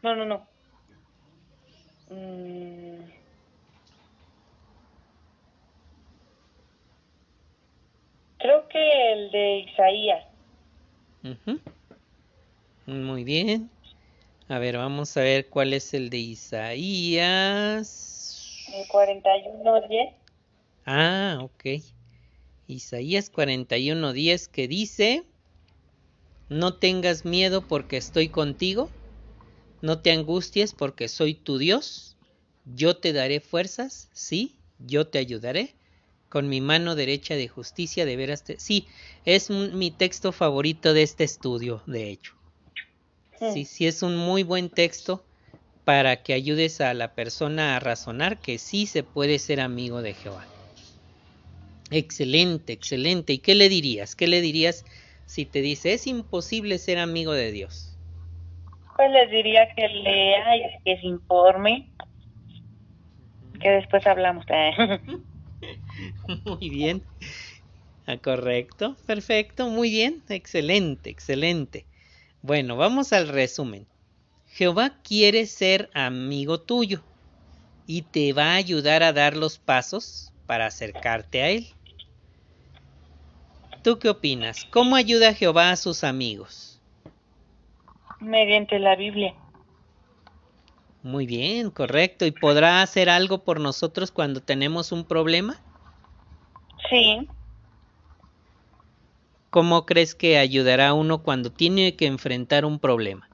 No, 0.01 0.15
no, 0.15 0.25
no. 0.25 0.47
Mm. 2.09 3.03
Creo 8.39 8.67
que 8.69 9.11
el 9.11 9.31
de 9.31 9.59
Isaías. 9.59 10.23
Muy 12.85 13.23
bien. 13.23 13.69
A 14.47 14.57
ver, 14.59 14.77
vamos 14.77 15.17
a 15.17 15.21
ver 15.21 15.49
cuál 15.49 15.73
es 15.73 15.93
el 15.93 16.09
de 16.09 16.17
Isaías. 16.17 17.85
El 18.73 18.87
41.10. 18.87 20.13
Ah, 20.85 21.39
ok. 21.41 21.83
Isaías 22.67 23.29
41:10 23.29 24.47
que 24.47 24.67
dice, 24.67 25.23
no 26.49 26.75
tengas 26.75 27.25
miedo 27.25 27.61
porque 27.61 27.97
estoy 27.97 28.29
contigo, 28.29 28.89
no 29.81 30.01
te 30.01 30.11
angusties 30.11 30.73
porque 30.73 31.07
soy 31.07 31.35
tu 31.35 31.57
Dios, 31.57 32.17
yo 32.63 32.97
te 32.97 33.13
daré 33.13 33.39
fuerzas, 33.39 34.09
sí, 34.13 34.61
yo 34.77 35.07
te 35.07 35.19
ayudaré, 35.19 35.77
con 36.29 36.49
mi 36.49 36.61
mano 36.61 36.95
derecha 36.95 37.35
de 37.35 37.47
justicia 37.47 38.05
de 38.05 38.15
veras 38.15 38.43
te... 38.43 38.59
Sí, 38.59 38.87
es 39.25 39.49
un- 39.49 39.77
mi 39.77 39.91
texto 39.91 40.31
favorito 40.31 40.93
de 40.93 41.03
este 41.03 41.23
estudio, 41.23 41.83
de 41.87 42.09
hecho. 42.09 42.33
Sí, 43.41 43.65
sí, 43.65 43.85
es 43.85 44.01
un 44.01 44.15
muy 44.15 44.43
buen 44.43 44.69
texto 44.69 45.27
para 45.83 46.23
que 46.23 46.33
ayudes 46.33 46.79
a 46.79 46.93
la 46.93 47.15
persona 47.15 47.75
a 47.75 47.79
razonar 47.79 48.39
que 48.41 48.57
sí 48.59 48.85
se 48.87 49.03
puede 49.03 49.39
ser 49.39 49.59
amigo 49.59 50.01
de 50.01 50.13
Jehová. 50.13 50.51
Excelente, 51.91 52.73
excelente. 52.73 53.33
¿Y 53.33 53.39
qué 53.39 53.53
le 53.53 53.69
dirías? 53.69 54.15
¿Qué 54.15 54.27
le 54.27 54.41
dirías 54.41 54.85
si 55.25 55.45
te 55.45 55.61
dice 55.61 55.93
es 55.93 56.07
imposible 56.07 56.79
ser 56.79 56.97
amigo 56.97 57.33
de 57.33 57.51
Dios? 57.51 57.88
Pues 58.99 59.11
les 59.11 59.31
diría 59.31 59.65
que 59.73 59.87
lea 59.87 60.57
y 60.57 60.63
que 60.83 60.97
se 60.99 61.07
informe. 61.07 61.89
Que 63.61 63.69
después 63.69 64.05
hablamos. 64.05 64.45
Muy 66.43 66.69
bien. 66.69 67.01
Ah, 68.05 68.17
correcto, 68.17 68.97
perfecto, 69.05 69.69
muy 69.69 69.89
bien, 69.89 70.21
excelente, 70.27 71.09
excelente. 71.09 71.85
Bueno, 72.41 72.75
vamos 72.75 73.13
al 73.13 73.29
resumen. 73.29 73.87
Jehová 74.47 74.99
quiere 75.01 75.45
ser 75.45 75.89
amigo 75.93 76.59
tuyo 76.59 77.01
y 77.85 78.01
te 78.01 78.33
va 78.33 78.51
a 78.51 78.55
ayudar 78.55 79.03
a 79.03 79.13
dar 79.13 79.37
los 79.37 79.59
pasos 79.59 80.33
para 80.45 80.65
acercarte 80.65 81.41
a 81.41 81.51
Él. 81.51 81.69
¿Tú 83.81 83.97
qué 83.97 84.09
opinas? 84.09 84.65
¿Cómo 84.65 84.97
ayuda 84.97 85.33
Jehová 85.33 85.71
a 85.71 85.77
sus 85.77 86.03
amigos? 86.03 86.68
Mediante 88.19 88.79
la 88.79 88.95
Biblia. 88.95 89.33
Muy 91.03 91.25
bien, 91.25 91.71
correcto. 91.71 92.25
¿Y 92.25 92.31
podrá 92.31 92.81
hacer 92.81 93.09
algo 93.09 93.43
por 93.43 93.59
nosotros 93.59 94.11
cuando 94.11 94.41
tenemos 94.41 94.91
un 94.91 95.05
problema? 95.05 95.57
Sí. 96.89 97.27
¿Cómo 99.49 99.85
crees 99.85 100.13
que 100.13 100.37
ayudará 100.37 100.89
a 100.89 100.93
uno 100.93 101.23
cuando 101.23 101.51
tiene 101.51 101.95
que 101.95 102.05
enfrentar 102.05 102.65
un 102.65 102.79
problema? 102.79 103.27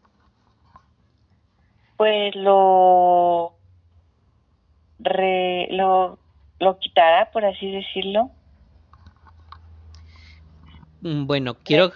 Pues 1.98 2.36
lo. 2.36 3.54
Re, 5.00 5.68
lo, 5.72 6.20
lo 6.60 6.80
quitará, 6.80 7.32
por 7.32 7.46
así 7.46 7.70
decirlo. 7.70 8.30
Mm, 11.02 11.26
Bueno, 11.26 11.56
quiero, 11.64 11.92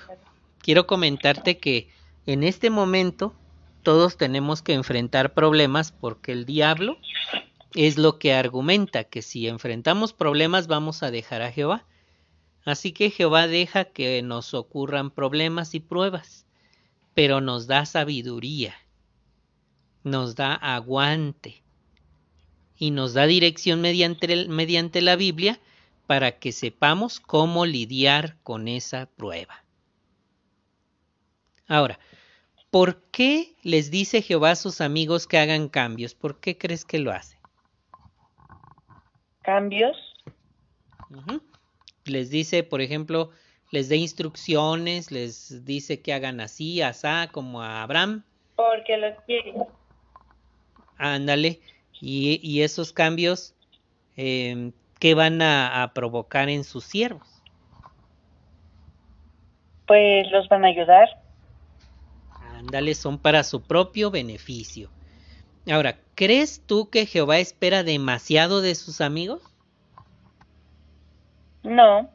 quiero 0.60 0.86
comentarte 0.86 1.60
que 1.60 1.90
en 2.34 2.44
este 2.44 2.70
momento 2.70 3.34
todos 3.82 4.16
tenemos 4.16 4.62
que 4.62 4.74
enfrentar 4.74 5.34
problemas 5.34 5.92
porque 5.92 6.32
el 6.32 6.46
diablo 6.46 7.00
es 7.74 7.98
lo 7.98 8.20
que 8.20 8.36
argumenta 8.36 9.04
que 9.04 9.24
si 9.24 9.48
enfrentamos 9.48 10.14
problemas 10.14 10.68
vamos 10.68 11.02
a 11.02 11.10
dejar 11.10 11.42
a 11.42 11.52
Jehová. 11.52 11.88
Así 12.66 12.92
que 12.92 13.10
Jehová 13.10 13.48
deja 13.48 13.86
que 13.86 14.22
nos 14.22 14.54
ocurran 14.54 15.10
problemas 15.10 15.74
y 15.74 15.80
pruebas, 15.80 16.46
pero 17.16 17.42
nos 17.42 17.66
da 17.66 17.88
sabiduría, 17.88 18.76
nos 20.04 20.36
da 20.36 20.54
aguante 20.54 21.64
y 22.78 22.92
nos 22.92 23.16
da 23.16 23.26
dirección 23.26 23.82
mediante, 23.82 25.02
la 25.02 25.16
Biblia 25.16 25.60
para 26.06 26.38
que 26.38 26.52
sepamos 26.52 27.20
cómo 27.20 27.66
lidiar 27.66 28.38
con 28.44 28.68
esa 28.68 29.08
prueba. 29.08 29.64
Ahora, 31.68 32.00
¿por 32.72 33.02
qué 33.12 33.56
les 33.64 33.92
dice 33.92 34.22
Jehová 34.22 34.52
a 34.52 34.56
sus 34.56 34.82
amigos 34.82 35.28
que 35.28 35.38
hagan 35.38 35.70
cambios? 35.70 36.14
¿Por 36.16 36.40
qué 36.40 36.58
crees 36.58 36.86
que 36.86 37.00
lo 37.00 37.12
hace? 37.12 37.38
Cambios. 39.42 39.98
Les 42.06 42.30
dice, 42.30 42.64
por 42.64 42.82
ejemplo, 42.82 43.32
les 43.72 43.90
da 43.90 43.96
instrucciones, 43.96 45.12
les 45.12 45.66
dice 45.66 46.02
que 46.02 46.14
hagan 46.14 46.40
así, 46.40 46.82
asá, 46.82 47.30
como 47.32 47.62
a 47.62 47.82
Abraham, 47.84 48.24
Porque 48.56 48.98
los 48.98 49.16
quiere. 49.26 49.54
ándale, 50.98 51.62
y, 52.02 52.40
y 52.44 52.62
esos 52.62 52.94
cambios, 52.94 53.56
eh, 54.18 54.72
¿qué 55.00 55.14
van 55.16 55.42
a, 55.42 55.82
a 55.84 55.94
provocar 55.94 56.50
en 56.50 56.64
sus 56.64 56.84
siervos? 56.84 57.28
Pues 59.88 60.30
los 60.32 60.48
van 60.50 60.66
a 60.66 60.68
ayudar. 60.68 61.08
Ándale, 62.70 62.94
son 62.94 63.18
para 63.18 63.44
su 63.44 63.64
propio 63.64 64.12
beneficio. 64.12 64.92
Ahora, 65.72 65.98
¿crees 66.14 66.62
tú 66.68 66.92
que 66.92 67.08
Jehová 67.08 67.40
espera 67.40 67.82
demasiado 67.82 68.62
de 68.62 68.76
sus 68.76 69.02
amigos? 69.02 69.42
No. 71.64 72.08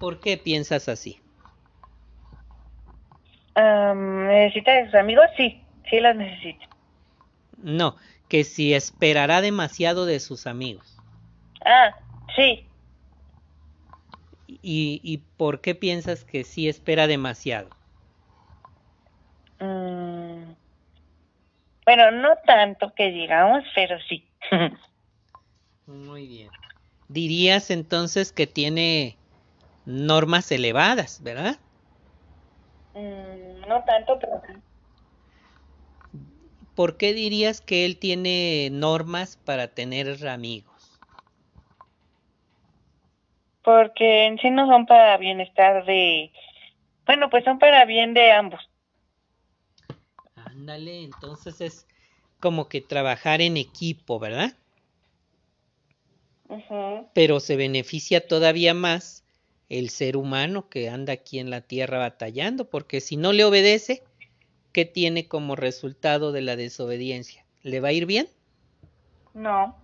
¿Por 0.00 0.18
qué 0.18 0.36
piensas 0.36 0.88
así? 0.88 1.20
¿Necesita 3.54 4.72
de 4.72 4.86
sus 4.86 4.94
amigos? 4.96 5.26
Sí. 5.36 5.62
Sí 5.88 6.00
los 6.00 6.16
necesita. 6.16 6.66
No, 7.62 7.94
que 8.28 8.42
si 8.42 8.74
esperará 8.74 9.40
demasiado 9.40 10.04
de 10.04 10.18
sus 10.18 10.48
amigos. 10.48 10.98
Ah, 11.64 11.94
sí. 12.34 12.66
¿Y, 14.48 15.00
y 15.04 15.18
por 15.36 15.60
qué 15.60 15.76
piensas 15.76 16.24
que 16.24 16.42
sí 16.42 16.68
espera 16.68 17.06
demasiado? 17.06 17.70
Mm, 19.60 20.54
Bueno, 21.84 22.10
no 22.10 22.36
tanto 22.46 22.94
que 22.94 23.10
digamos, 23.10 23.64
pero 23.74 23.98
sí. 24.08 24.28
Muy 25.86 26.26
bien. 26.26 26.50
Dirías 27.08 27.70
entonces 27.70 28.32
que 28.32 28.46
tiene 28.46 29.16
normas 29.84 30.52
elevadas, 30.52 31.22
¿verdad? 31.22 31.56
Mm, 32.94 33.68
no 33.68 33.82
tanto, 33.84 34.18
pero 34.20 34.40
sí. 34.46 34.52
¿Por 36.74 36.96
qué 36.96 37.12
dirías 37.12 37.60
que 37.60 37.84
él 37.84 37.98
tiene 37.98 38.68
normas 38.70 39.36
para 39.44 39.68
tener 39.74 40.26
amigos? 40.28 41.00
Porque 43.62 44.26
en 44.26 44.38
sí 44.38 44.50
no 44.50 44.66
son 44.66 44.86
para 44.86 45.16
bienestar 45.18 45.84
de... 45.84 46.32
Bueno, 47.06 47.28
pues 47.28 47.44
son 47.44 47.58
para 47.58 47.84
bien 47.84 48.14
de 48.14 48.32
ambos. 48.32 48.69
Ándale, 50.50 51.04
entonces 51.04 51.60
es 51.60 51.86
como 52.40 52.68
que 52.68 52.80
trabajar 52.80 53.40
en 53.40 53.56
equipo, 53.56 54.18
¿verdad? 54.18 54.56
Pero 57.14 57.38
se 57.38 57.54
beneficia 57.54 58.26
todavía 58.26 58.74
más 58.74 59.22
el 59.68 59.90
ser 59.90 60.16
humano 60.16 60.68
que 60.68 60.88
anda 60.88 61.12
aquí 61.12 61.38
en 61.38 61.50
la 61.50 61.60
tierra 61.60 61.98
batallando, 61.98 62.68
porque 62.68 63.00
si 63.00 63.16
no 63.16 63.32
le 63.32 63.44
obedece, 63.44 64.02
¿qué 64.72 64.84
tiene 64.84 65.28
como 65.28 65.54
resultado 65.54 66.32
de 66.32 66.42
la 66.42 66.56
desobediencia? 66.56 67.44
¿Le 67.62 67.78
va 67.78 67.88
a 67.88 67.92
ir 67.92 68.06
bien? 68.06 68.28
No. 69.34 69.76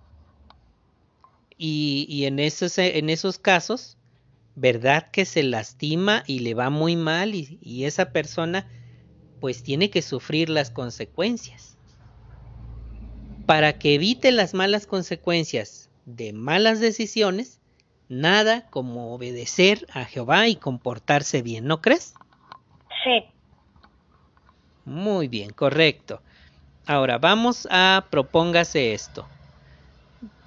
Y, 1.56 2.06
y 2.08 2.24
en, 2.24 2.40
esos, 2.40 2.76
en 2.78 3.08
esos 3.08 3.38
casos, 3.38 3.96
¿verdad 4.56 5.12
que 5.12 5.24
se 5.24 5.44
lastima 5.44 6.24
y 6.26 6.40
le 6.40 6.54
va 6.54 6.70
muy 6.70 6.96
mal 6.96 7.36
y, 7.36 7.60
y 7.62 7.84
esa 7.84 8.10
persona 8.10 8.68
pues 9.46 9.62
tiene 9.62 9.90
que 9.90 10.02
sufrir 10.02 10.48
las 10.48 10.70
consecuencias? 10.70 11.78
Para 13.46 13.74
que 13.74 13.94
evite 13.94 14.32
las 14.32 14.54
malas 14.54 14.88
consecuencias 14.88 15.88
de 16.04 16.32
malas 16.32 16.80
decisiones, 16.80 17.60
nada 18.08 18.68
como 18.70 19.14
obedecer 19.14 19.86
a 19.92 20.04
Jehová 20.04 20.48
y 20.48 20.56
comportarse 20.56 21.42
bien, 21.42 21.66
¿no 21.66 21.80
crees? 21.80 22.14
Sí. 23.04 23.24
Muy 24.84 25.28
bien, 25.28 25.50
correcto. 25.50 26.20
Ahora 26.84 27.18
vamos 27.18 27.68
a 27.70 28.08
propóngase 28.10 28.94
esto. 28.94 29.28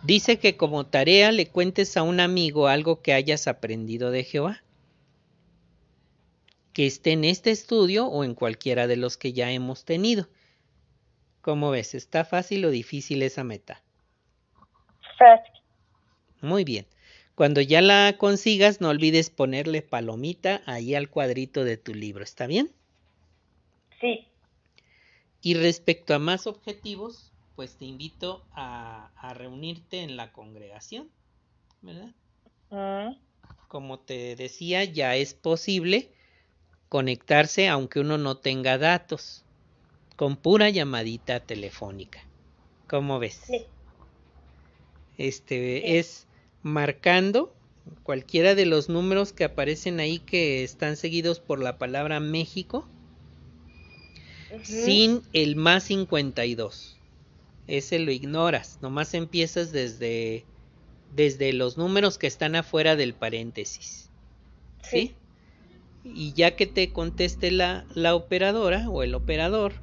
Dice 0.03 0.39
que 0.39 0.57
como 0.57 0.87
tarea 0.87 1.31
le 1.31 1.47
cuentes 1.47 1.95
a 1.95 2.03
un 2.03 2.19
amigo 2.19 2.67
algo 2.67 3.01
que 3.01 3.13
hayas 3.13 3.47
aprendido 3.47 4.11
de 4.11 4.25
Jehová. 4.25 4.61
Que 6.79 6.87
esté 6.87 7.11
en 7.11 7.25
este 7.25 7.51
estudio 7.51 8.07
o 8.07 8.23
en 8.23 8.33
cualquiera 8.33 8.87
de 8.87 8.95
los 8.95 9.17
que 9.17 9.33
ya 9.33 9.51
hemos 9.51 9.83
tenido. 9.83 10.29
¿Cómo 11.41 11.71
ves? 11.71 11.93
¿Está 11.93 12.23
fácil 12.23 12.63
o 12.63 12.69
difícil 12.69 13.21
esa 13.21 13.43
meta? 13.43 13.83
Fácil. 15.17 15.61
Muy 16.39 16.63
bien. 16.63 16.87
Cuando 17.35 17.59
ya 17.59 17.81
la 17.81 18.15
consigas, 18.17 18.79
no 18.79 18.87
olvides 18.87 19.29
ponerle 19.29 19.81
palomita 19.81 20.61
ahí 20.65 20.95
al 20.95 21.09
cuadrito 21.09 21.65
de 21.65 21.75
tu 21.75 21.93
libro. 21.93 22.23
¿Está 22.23 22.47
bien? 22.47 22.71
Sí. 23.99 24.29
Y 25.41 25.55
respecto 25.55 26.13
a 26.13 26.19
más 26.19 26.47
objetivos, 26.47 27.33
pues 27.57 27.75
te 27.75 27.83
invito 27.83 28.45
a, 28.53 29.11
a 29.17 29.33
reunirte 29.33 29.99
en 29.99 30.15
la 30.15 30.31
congregación, 30.31 31.09
¿verdad? 31.81 32.15
Mm, 32.69 33.17
Como 33.67 33.99
te 33.99 34.37
decía, 34.37 34.85
ya 34.85 35.17
es 35.17 35.33
posible 35.33 36.13
conectarse 36.89 37.67
aunque 37.69 37.99
uno 37.99 38.17
no 38.17 38.37
tenga 38.37 38.77
datos, 38.77 39.45
con 40.15 40.35
pura 40.35 40.69
llamadita 40.69 41.39
telefónica. 41.39 42.19
¿Cómo 42.87 43.19
ves? 43.19 43.39
Sí. 43.45 43.65
Este 45.17 45.81
Sí. 45.81 45.97
es 45.97 46.27
marcando 46.63 47.53
cualquiera 48.03 48.55
de 48.55 48.65
los 48.65 48.89
números 48.89 49.33
que 49.33 49.43
aparecen 49.45 49.99
ahí 49.99 50.19
que 50.19 50.63
están 50.63 50.97
seguidos 50.97 51.39
por 51.39 51.61
la 51.61 51.77
palabra 51.77 52.19
México 52.19 52.87
sin 54.63 55.21
el 55.33 55.55
más 55.55 55.83
52. 55.83 56.97
Ese 57.67 57.99
lo 57.99 58.11
ignoras, 58.11 58.79
nomás 58.81 59.13
empiezas 59.13 59.71
desde 59.71 60.43
desde 61.15 61.53
los 61.53 61.77
números 61.77 62.17
que 62.17 62.27
están 62.27 62.55
afuera 62.55 62.95
del 62.95 63.13
paréntesis. 63.13 64.09
¿Sí? 64.83 65.15
Y 66.13 66.33
ya 66.33 66.55
que 66.55 66.65
te 66.65 66.91
conteste 66.91 67.51
la, 67.51 67.85
la 67.93 68.15
operadora 68.15 68.89
o 68.89 69.03
el 69.03 69.15
operador, 69.15 69.73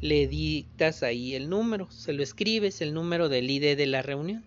le 0.00 0.26
dictas 0.26 1.02
ahí 1.02 1.34
el 1.34 1.48
número, 1.48 1.90
se 1.90 2.12
lo 2.12 2.22
escribes, 2.22 2.80
el 2.80 2.94
número 2.94 3.28
del 3.28 3.50
ID 3.50 3.76
de 3.76 3.86
la 3.86 4.02
reunión. 4.02 4.44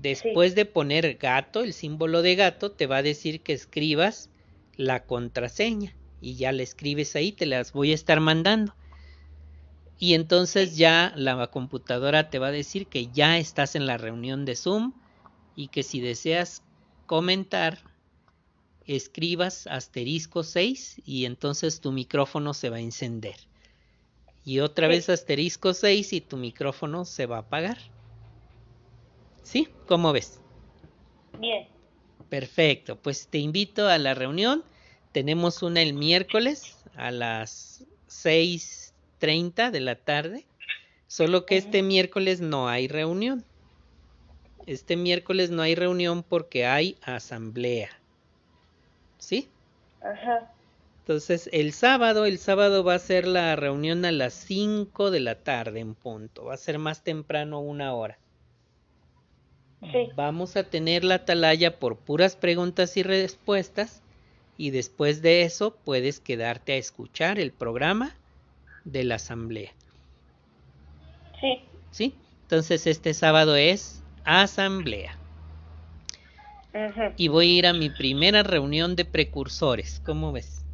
Después 0.00 0.54
de 0.54 0.64
poner 0.64 1.16
gato, 1.16 1.62
el 1.62 1.72
símbolo 1.72 2.22
de 2.22 2.34
gato, 2.34 2.72
te 2.72 2.86
va 2.86 2.98
a 2.98 3.02
decir 3.02 3.42
que 3.42 3.52
escribas 3.52 4.30
la 4.76 5.04
contraseña 5.04 5.94
y 6.20 6.36
ya 6.36 6.52
la 6.52 6.62
escribes 6.62 7.16
ahí, 7.16 7.32
te 7.32 7.46
las 7.46 7.72
voy 7.72 7.92
a 7.92 7.94
estar 7.94 8.20
mandando. 8.20 8.74
Y 9.98 10.14
entonces 10.14 10.78
ya 10.78 11.12
la 11.16 11.48
computadora 11.48 12.30
te 12.30 12.38
va 12.38 12.46
a 12.46 12.52
decir 12.52 12.86
que 12.86 13.08
ya 13.08 13.36
estás 13.36 13.74
en 13.74 13.86
la 13.86 13.98
reunión 13.98 14.46
de 14.46 14.56
Zoom 14.56 14.94
y 15.54 15.68
que 15.68 15.82
si 15.82 16.00
deseas 16.00 16.62
comentar, 17.04 17.89
escribas 18.96 19.66
asterisco 19.66 20.42
6 20.42 21.00
y 21.04 21.24
entonces 21.24 21.80
tu 21.80 21.92
micrófono 21.92 22.54
se 22.54 22.70
va 22.70 22.76
a 22.76 22.80
encender. 22.80 23.36
Y 24.44 24.60
otra 24.60 24.86
Sí. 24.88 24.94
vez 24.94 25.08
asterisco 25.08 25.74
6 25.74 26.12
y 26.12 26.20
tu 26.20 26.36
micrófono 26.36 27.04
se 27.04 27.26
va 27.26 27.36
a 27.36 27.40
apagar. 27.40 27.78
¿Sí? 29.42 29.68
¿Cómo 29.86 30.12
ves? 30.12 30.40
Bien. 31.38 31.68
Perfecto, 32.28 32.96
pues 32.96 33.28
te 33.28 33.38
invito 33.38 33.88
a 33.88 33.98
la 33.98 34.14
reunión. 34.14 34.64
Tenemos 35.12 35.62
una 35.62 35.82
el 35.82 35.94
miércoles 35.94 36.76
a 36.94 37.10
las 37.10 37.84
6.30 38.08 39.70
de 39.70 39.80
la 39.80 39.96
tarde, 39.96 40.46
solo 41.08 41.46
que 41.46 41.56
este 41.56 41.82
miércoles 41.82 42.40
no 42.40 42.68
hay 42.68 42.86
reunión. 42.88 43.44
Este 44.66 44.96
miércoles 44.96 45.50
no 45.50 45.62
hay 45.62 45.74
reunión 45.74 46.22
porque 46.22 46.66
hay 46.66 46.96
asamblea. 47.02 47.99
¿Sí? 49.20 49.48
Ajá. 50.02 50.50
Entonces 51.00 51.48
el 51.52 51.72
sábado, 51.72 52.24
el 52.24 52.38
sábado 52.38 52.82
va 52.82 52.94
a 52.94 52.98
ser 52.98 53.26
la 53.26 53.54
reunión 53.54 54.04
a 54.04 54.12
las 54.12 54.34
5 54.34 55.10
de 55.10 55.20
la 55.20 55.36
tarde 55.36 55.80
en 55.80 55.94
punto. 55.94 56.46
Va 56.46 56.54
a 56.54 56.56
ser 56.56 56.78
más 56.78 57.04
temprano 57.04 57.60
una 57.60 57.94
hora. 57.94 58.18
Sí. 59.92 60.08
Vamos 60.14 60.56
a 60.56 60.64
tener 60.64 61.04
la 61.04 61.16
atalaya 61.16 61.78
por 61.78 61.96
puras 61.96 62.36
preguntas 62.36 62.96
y 62.96 63.02
respuestas 63.02 64.02
y 64.58 64.70
después 64.70 65.22
de 65.22 65.42
eso 65.42 65.74
puedes 65.84 66.20
quedarte 66.20 66.72
a 66.72 66.76
escuchar 66.76 67.38
el 67.38 67.50
programa 67.52 68.14
de 68.84 69.04
la 69.04 69.14
asamblea. 69.16 69.72
Sí. 71.40 71.62
¿Sí? 71.90 72.14
Entonces 72.42 72.86
este 72.86 73.14
sábado 73.14 73.56
es 73.56 74.02
asamblea 74.24 75.19
Y 77.16 77.28
voy 77.28 77.46
a 77.46 77.58
ir 77.58 77.66
a 77.66 77.72
mi 77.72 77.90
primera 77.90 78.42
reunión 78.42 78.96
de 78.96 79.04
precursores. 79.04 80.00
¿Cómo 80.04 80.32
ves? 80.32 80.64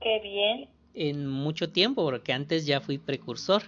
Qué 0.00 0.20
bien. 0.22 0.68
En 0.94 1.26
mucho 1.26 1.70
tiempo, 1.72 2.04
porque 2.04 2.32
antes 2.32 2.66
ya 2.66 2.80
fui 2.80 2.98
precursor, 2.98 3.62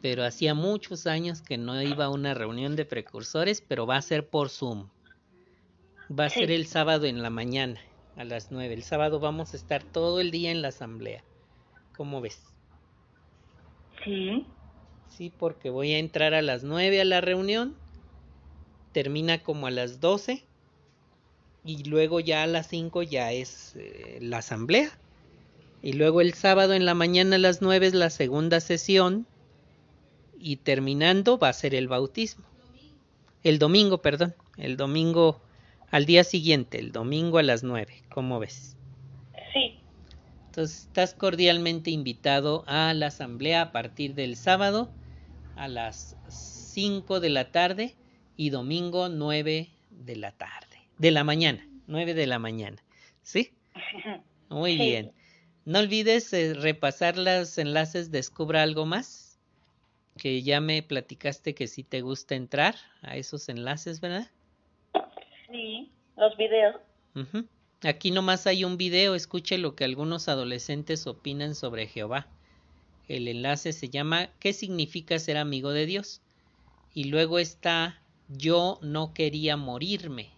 pero 0.00 0.24
hacía 0.24 0.54
muchos 0.54 1.06
años 1.06 1.42
que 1.42 1.58
no 1.58 1.82
iba 1.82 2.04
a 2.04 2.10
una 2.10 2.34
reunión 2.34 2.76
de 2.76 2.84
precursores, 2.84 3.60
pero 3.60 3.86
va 3.86 3.96
a 3.96 4.02
ser 4.02 4.28
por 4.28 4.48
Zoom. 4.48 4.88
Va 6.08 6.26
a 6.26 6.30
Sí. 6.30 6.40
ser 6.40 6.52
el 6.52 6.66
sábado 6.66 7.06
en 7.06 7.22
la 7.22 7.30
mañana, 7.30 7.80
a 8.14 8.24
las 8.24 8.52
9. 8.52 8.74
El 8.74 8.84
sábado 8.84 9.18
vamos 9.18 9.52
a 9.52 9.56
estar 9.56 9.82
todo 9.82 10.20
el 10.20 10.30
día 10.30 10.52
en 10.52 10.62
la 10.62 10.68
asamblea. 10.68 11.24
¿Cómo 11.96 12.20
ves? 12.20 12.44
Sí. 14.04 14.46
Sí, 15.08 15.30
porque 15.30 15.70
voy 15.70 15.92
a 15.94 15.98
entrar 15.98 16.34
a 16.34 16.42
las 16.42 16.62
9 16.62 17.00
a 17.00 17.04
la 17.04 17.20
reunión, 17.20 17.74
termina 18.96 19.42
como 19.42 19.66
a 19.66 19.70
las 19.70 20.00
12 20.00 20.42
y 21.66 21.84
luego 21.84 22.18
ya 22.18 22.44
a 22.44 22.46
las 22.46 22.68
5 22.68 23.02
ya 23.02 23.30
es 23.30 23.74
eh, 23.76 24.20
la 24.22 24.38
asamblea. 24.38 24.88
Y 25.82 25.92
luego 25.92 26.22
el 26.22 26.32
sábado 26.32 26.72
en 26.72 26.86
la 26.86 26.94
mañana 26.94 27.36
a 27.36 27.38
las 27.38 27.60
9 27.60 27.88
es 27.88 27.92
la 27.92 28.08
segunda 28.08 28.58
sesión 28.58 29.26
y 30.38 30.56
terminando 30.56 31.36
va 31.36 31.50
a 31.50 31.52
ser 31.52 31.74
el 31.74 31.88
bautismo. 31.88 32.46
El 33.42 33.58
domingo, 33.58 34.00
perdón, 34.00 34.34
el 34.56 34.78
domingo 34.78 35.42
al 35.90 36.06
día 36.06 36.24
siguiente, 36.24 36.78
el 36.78 36.90
domingo 36.90 37.36
a 37.36 37.42
las 37.42 37.62
9, 37.62 38.02
¿cómo 38.08 38.38
ves? 38.38 38.78
Sí. 39.52 39.78
Entonces 40.46 40.86
estás 40.86 41.12
cordialmente 41.12 41.90
invitado 41.90 42.64
a 42.66 42.94
la 42.94 43.08
asamblea 43.08 43.60
a 43.60 43.72
partir 43.72 44.14
del 44.14 44.36
sábado 44.36 44.88
a 45.54 45.68
las 45.68 46.16
5 46.30 47.20
de 47.20 47.28
la 47.28 47.52
tarde 47.52 47.94
y 48.36 48.50
domingo 48.50 49.08
9 49.08 49.70
de 49.90 50.16
la 50.16 50.32
tarde, 50.32 50.78
de 50.98 51.10
la 51.10 51.24
mañana, 51.24 51.66
9 51.86 52.14
de 52.14 52.26
la 52.26 52.38
mañana. 52.38 52.82
¿Sí? 53.22 53.52
Muy 54.48 54.72
Sí. 54.72 54.78
bien. 54.78 55.12
No 55.64 55.80
olvides 55.80 56.32
eh, 56.32 56.54
repasar 56.54 57.18
los 57.18 57.58
enlaces 57.58 58.10
Descubra 58.12 58.62
algo 58.62 58.86
más, 58.86 59.38
que 60.16 60.42
ya 60.42 60.60
me 60.60 60.82
platicaste 60.82 61.54
que 61.54 61.66
sí 61.66 61.82
te 61.82 62.00
gusta 62.02 62.34
entrar 62.36 62.76
a 63.02 63.16
esos 63.16 63.48
enlaces, 63.48 64.00
¿verdad? 64.00 64.30
Sí. 65.50 65.90
Los 66.16 66.36
videos. 66.36 66.76
Aquí 67.82 68.10
nomás 68.10 68.46
hay 68.46 68.64
un 68.64 68.76
video, 68.76 69.14
escuche 69.14 69.58
lo 69.58 69.74
que 69.74 69.84
algunos 69.84 70.28
adolescentes 70.28 71.06
opinan 71.06 71.54
sobre 71.54 71.86
Jehová. 71.86 72.26
El 73.08 73.28
enlace 73.28 73.72
se 73.72 73.88
llama 73.88 74.30
¿Qué 74.40 74.52
significa 74.52 75.18
ser 75.18 75.36
amigo 75.36 75.70
de 75.72 75.86
Dios? 75.86 76.22
Y 76.94 77.04
luego 77.04 77.38
está 77.38 78.00
Yo 78.28 78.78
no 78.82 79.14
quería 79.14 79.56
morirme. 79.56 80.30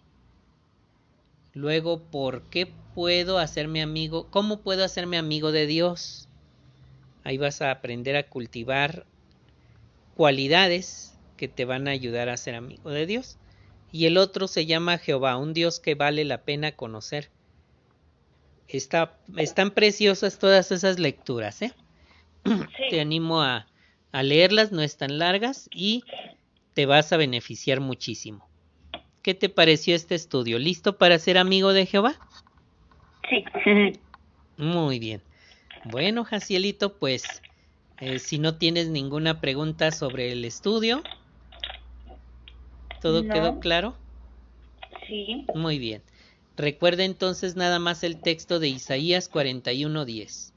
Luego, 1.53 2.03
¿por 2.03 2.43
qué 2.43 2.71
puedo 2.93 3.39
hacerme 3.39 3.81
amigo? 3.81 4.27
¿Cómo 4.29 4.61
puedo 4.61 4.83
hacerme 4.83 5.17
amigo 5.17 5.51
de 5.51 5.65
Dios? 5.65 6.27
Ahí 7.23 7.37
vas 7.37 7.61
a 7.61 7.71
aprender 7.71 8.15
a 8.15 8.29
cultivar 8.29 9.05
cualidades 10.15 11.17
que 11.37 11.47
te 11.47 11.65
van 11.65 11.87
a 11.87 11.91
ayudar 11.91 12.29
a 12.29 12.37
ser 12.37 12.55
amigo 12.55 12.89
de 12.91 13.05
Dios. 13.05 13.37
Y 13.91 14.05
el 14.05 14.17
otro 14.17 14.47
se 14.47 14.65
llama 14.65 14.99
Jehová, 14.99 15.37
un 15.37 15.53
Dios 15.53 15.79
que 15.79 15.95
vale 15.95 16.25
la 16.25 16.43
pena 16.43 16.73
conocer. 16.73 17.29
Está, 18.67 19.17
están 19.37 19.71
preciosas 19.71 20.37
todas 20.37 20.71
esas 20.71 20.99
lecturas, 20.99 21.61
¿eh? 21.63 21.73
Te 22.91 23.01
animo 23.01 23.41
a, 23.41 23.67
a 24.11 24.23
leerlas, 24.23 24.71
no 24.71 24.81
están 24.81 25.17
largas 25.17 25.69
y 25.73 26.03
te 26.79 26.85
vas 26.85 27.11
a 27.11 27.17
beneficiar 27.17 27.81
muchísimo. 27.81 28.49
¿Qué 29.21 29.33
te 29.33 29.49
pareció 29.49 29.95
este 29.95 30.15
estudio? 30.15 30.57
¿Listo 30.59 30.97
para 30.97 31.19
ser 31.19 31.37
amigo 31.37 31.73
de 31.73 31.85
Jehová? 31.85 32.15
Sí. 33.29 33.43
Muy 34.55 34.97
bien. 34.97 35.21
Bueno, 35.83 36.23
Jacielito, 36.23 36.97
pues 36.97 37.43
eh, 37.99 38.19
si 38.19 38.39
no 38.39 38.57
tienes 38.57 38.87
ninguna 38.87 39.41
pregunta 39.41 39.91
sobre 39.91 40.31
el 40.31 40.45
estudio, 40.45 41.03
¿todo 43.01 43.23
No. 43.23 43.33
quedó 43.33 43.59
claro? 43.59 43.97
Sí. 45.05 45.47
Muy 45.53 45.79
bien. 45.79 46.01
Recuerda 46.55 47.03
entonces 47.03 47.57
nada 47.57 47.79
más 47.79 48.05
el 48.05 48.21
texto 48.21 48.57
de 48.57 48.69
Isaías 48.69 49.27
41:10. 49.27 50.53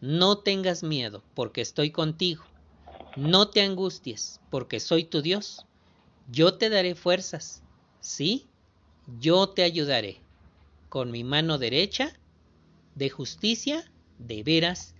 No 0.00 0.40
tengas 0.40 0.82
miedo, 0.82 1.22
porque 1.32 1.60
estoy 1.60 1.92
contigo. 1.92 2.49
No 3.16 3.50
te 3.50 3.60
angusties, 3.62 4.40
porque 4.48 4.80
soy 4.80 5.04
tu 5.04 5.22
Dios. 5.22 5.66
Yo 6.26 6.58
te 6.58 6.70
daré 6.70 6.94
fuerzas. 6.94 7.64
Sí, 8.00 8.52
yo 9.06 9.50
te 9.50 9.62
ayudaré. 9.62 10.26
con 10.88 11.10
mi 11.12 11.24
mano 11.24 11.58
derecha, 11.58 12.12
de 12.94 13.10
justicia, 13.10 13.84
de 14.18 14.42
veras 14.42 14.94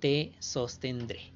te 0.00 0.36
sostendré. 0.40 1.35